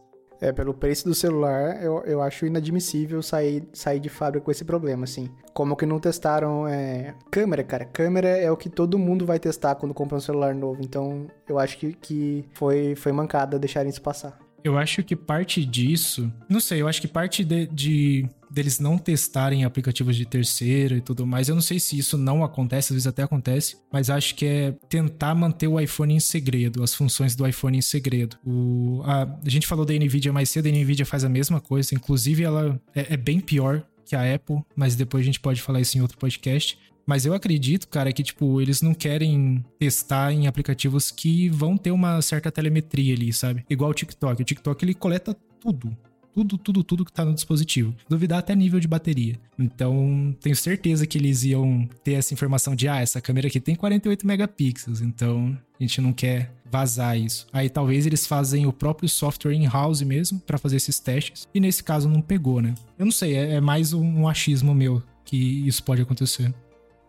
[0.44, 4.62] É, pelo preço do celular, eu, eu acho inadmissível sair, sair de fábrica com esse
[4.62, 5.30] problema, assim.
[5.54, 7.14] Como que não testaram é...
[7.30, 7.86] câmera, cara?
[7.86, 10.82] Câmera é o que todo mundo vai testar quando compra um celular novo.
[10.82, 14.38] Então, eu acho que, que foi, foi mancada deixarem isso passar.
[14.64, 16.32] Eu acho que parte disso.
[16.48, 21.02] Não sei, eu acho que parte de, de deles não testarem aplicativos de terceiro e
[21.02, 21.50] tudo mais.
[21.50, 24.72] Eu não sei se isso não acontece, às vezes até acontece, mas acho que é
[24.88, 28.38] tentar manter o iPhone em segredo, as funções do iPhone em segredo.
[28.42, 31.94] O, a, a gente falou da Nvidia mais cedo, a Nvidia faz a mesma coisa,
[31.94, 35.80] inclusive ela é, é bem pior que a Apple, mas depois a gente pode falar
[35.80, 36.78] isso em outro podcast.
[37.06, 41.90] Mas eu acredito, cara, que, tipo, eles não querem testar em aplicativos que vão ter
[41.90, 43.64] uma certa telemetria ali, sabe?
[43.68, 44.42] Igual o TikTok.
[44.42, 45.96] O TikTok, ele coleta tudo
[46.34, 47.94] tudo, tudo, tudo que tá no dispositivo.
[48.08, 49.38] Duvidar até nível de bateria.
[49.56, 53.76] Então, tenho certeza que eles iam ter essa informação de, ah, essa câmera aqui tem
[53.76, 57.46] 48 megapixels, então a gente não quer vazar isso.
[57.52, 61.84] Aí talvez eles fazem o próprio software in-house mesmo para fazer esses testes, e nesse
[61.84, 62.74] caso não pegou, né?
[62.98, 65.36] Eu não sei, é, é mais um achismo meu que
[65.66, 66.52] isso pode acontecer.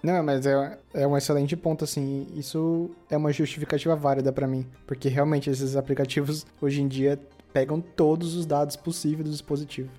[0.06, 2.28] Não, mas é, é um excelente ponto, assim.
[2.36, 4.64] Isso é uma justificativa válida para mim.
[4.86, 7.20] Porque realmente esses aplicativos hoje em dia
[7.52, 9.90] pegam todos os dados possíveis do dispositivo.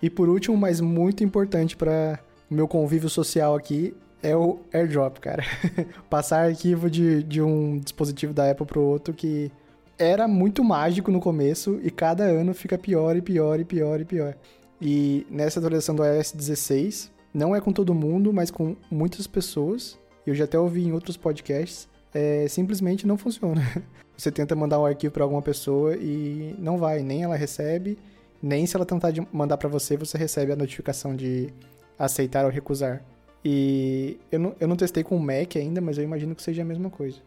[0.00, 2.18] E por último, mas muito importante para
[2.50, 5.44] o meu convívio social aqui, é o AirDrop, cara.
[6.08, 9.52] Passar arquivo de, de um dispositivo da Apple para o outro que
[9.98, 14.04] era muito mágico no começo e cada ano fica pior e pior e pior e
[14.06, 14.34] pior.
[14.80, 19.98] E nessa atualização do iOS 16, não é com todo mundo, mas com muitas pessoas,
[20.26, 23.62] eu já até ouvi em outros podcasts, é, simplesmente não funciona.
[24.16, 27.96] Você tenta mandar um arquivo para alguma pessoa e não vai, nem ela recebe,
[28.42, 31.48] nem se ela tentar mandar para você, você recebe a notificação de
[31.96, 33.00] aceitar ou recusar.
[33.44, 36.62] E eu não, eu não testei com o Mac ainda, mas eu imagino que seja
[36.62, 37.18] a mesma coisa.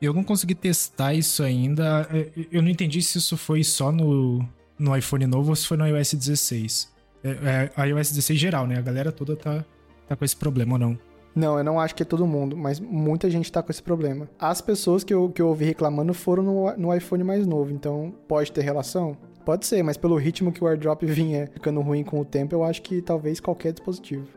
[0.00, 2.08] Eu não consegui testar isso ainda.
[2.12, 4.44] É, eu não entendi se isso foi só no,
[4.78, 6.92] no iPhone novo ou se foi no iOS 16.
[7.24, 8.76] É, é, iOS 16 geral, né?
[8.76, 9.64] A galera toda tá,
[10.06, 10.98] tá com esse problema ou não?
[11.34, 14.28] Não, eu não acho que é todo mundo, mas muita gente tá com esse problema.
[14.38, 18.14] As pessoas que eu, que eu ouvi reclamando foram no, no iPhone mais novo, então
[18.28, 19.16] pode ter relação?
[19.44, 22.62] Pode ser, mas pelo ritmo que o airdrop vinha ficando ruim com o tempo, eu
[22.62, 24.28] acho que talvez qualquer dispositivo.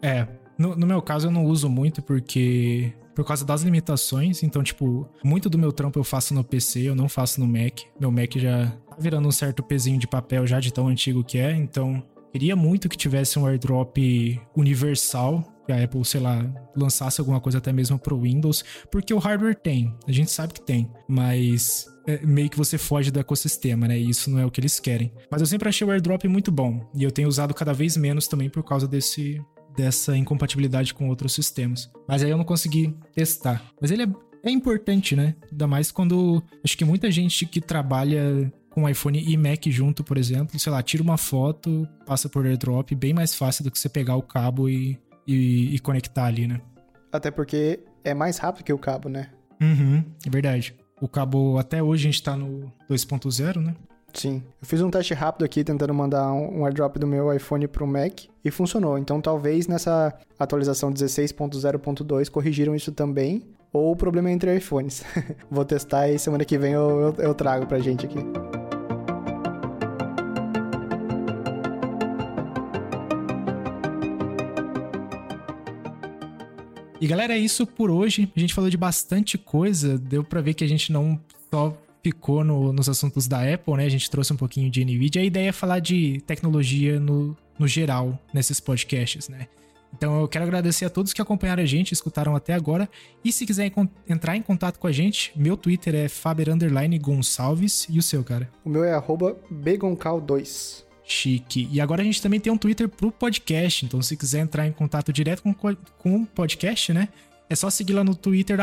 [0.00, 4.42] É, no, no meu caso eu não uso muito porque por causa das limitações.
[4.42, 7.80] Então, tipo, muito do meu trampo eu faço no PC, eu não faço no Mac.
[7.98, 11.38] Meu Mac já tá virando um certo pezinho de papel já de tão antigo que
[11.38, 12.02] é, então
[12.34, 13.96] queria muito que tivesse um airdrop
[14.56, 19.18] universal, que a Apple, sei lá, lançasse alguma coisa até mesmo pro Windows, porque o
[19.18, 23.86] hardware tem, a gente sabe que tem, mas é, meio que você foge do ecossistema,
[23.86, 23.96] né?
[23.96, 25.12] E isso não é o que eles querem.
[25.30, 28.26] Mas eu sempre achei o airdrop muito bom, e eu tenho usado cada vez menos
[28.26, 29.40] também por causa desse
[29.76, 31.90] dessa incompatibilidade com outros sistemas.
[32.08, 33.60] Mas aí eu não consegui testar.
[33.80, 34.08] Mas ele é,
[34.44, 35.34] é importante, né?
[35.50, 40.18] Ainda mais quando acho que muita gente que trabalha com iPhone e Mac junto, por
[40.18, 43.88] exemplo, sei lá, tira uma foto, passa por AirDrop, bem mais fácil do que você
[43.88, 46.60] pegar o cabo e, e, e conectar ali, né?
[47.12, 49.30] Até porque é mais rápido que o cabo, né?
[49.62, 50.74] Uhum, é verdade.
[51.00, 53.76] O cabo, até hoje a gente tá no 2.0, né?
[54.12, 54.42] Sim.
[54.60, 58.22] Eu fiz um teste rápido aqui tentando mandar um airdrop do meu iPhone pro Mac
[58.44, 58.98] e funcionou.
[58.98, 63.44] Então talvez nessa atualização 16.0.2 corrigiram isso também.
[63.72, 65.04] Ou o problema é entre iPhones.
[65.50, 68.18] Vou testar e semana que vem eu, eu, eu trago pra gente aqui.
[77.00, 78.30] E galera, é isso por hoje.
[78.34, 79.98] A gente falou de bastante coisa.
[79.98, 81.20] Deu para ver que a gente não
[81.50, 83.86] só ficou no, nos assuntos da Apple, né?
[83.86, 85.22] A gente trouxe um pouquinho de NVIDIA.
[85.22, 89.48] A ideia é falar de tecnologia no, no geral nesses podcasts, né?
[89.96, 92.88] Então eu quero agradecer a todos que acompanharam a gente, escutaram até agora.
[93.24, 93.72] E se quiser
[94.08, 96.48] entrar em contato com a gente, meu Twitter é Faber
[97.00, 97.86] Gonçalves.
[97.88, 98.50] E o seu, cara?
[98.64, 100.83] O meu é Begoncal2.
[101.04, 101.68] Chique.
[101.70, 103.84] E agora a gente também tem um Twitter pro podcast.
[103.84, 107.08] Então, se quiser entrar em contato direto com, com o podcast, né?
[107.48, 108.58] É só seguir lá no Twitter,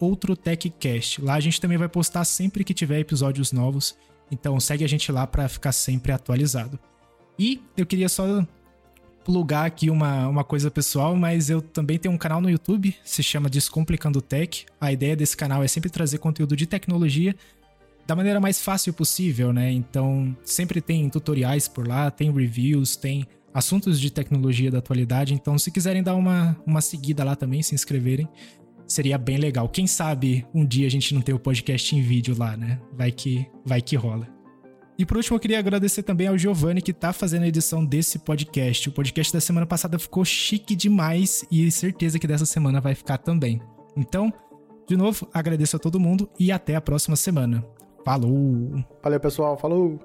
[0.00, 1.22] OutroTechCast.
[1.22, 3.96] Lá a gente também vai postar sempre que tiver episódios novos.
[4.30, 6.78] Então segue a gente lá para ficar sempre atualizado.
[7.38, 8.46] E eu queria só
[9.24, 13.22] plugar aqui uma, uma coisa pessoal, mas eu também tenho um canal no YouTube, se
[13.22, 14.64] chama Descomplicando Tech.
[14.80, 17.34] A ideia desse canal é sempre trazer conteúdo de tecnologia
[18.06, 19.72] da maneira mais fácil possível, né?
[19.72, 25.34] Então, sempre tem tutoriais por lá, tem reviews, tem assuntos de tecnologia da atualidade.
[25.34, 28.28] Então, se quiserem dar uma, uma seguida lá também, se inscreverem,
[28.86, 29.68] seria bem legal.
[29.68, 32.78] Quem sabe um dia a gente não tem o podcast em vídeo lá, né?
[32.92, 34.28] Vai que, vai que rola.
[34.98, 38.18] E por último, eu queria agradecer também ao Giovanni que tá fazendo a edição desse
[38.20, 38.88] podcast.
[38.88, 43.18] O podcast da semana passada ficou chique demais e certeza que dessa semana vai ficar
[43.18, 43.60] também.
[43.96, 44.32] Então,
[44.88, 47.66] de novo, agradeço a todo mundo e até a próxima semana.
[48.06, 48.84] Falou!
[49.02, 49.56] Valeu, pessoal.
[49.56, 49.98] Falou!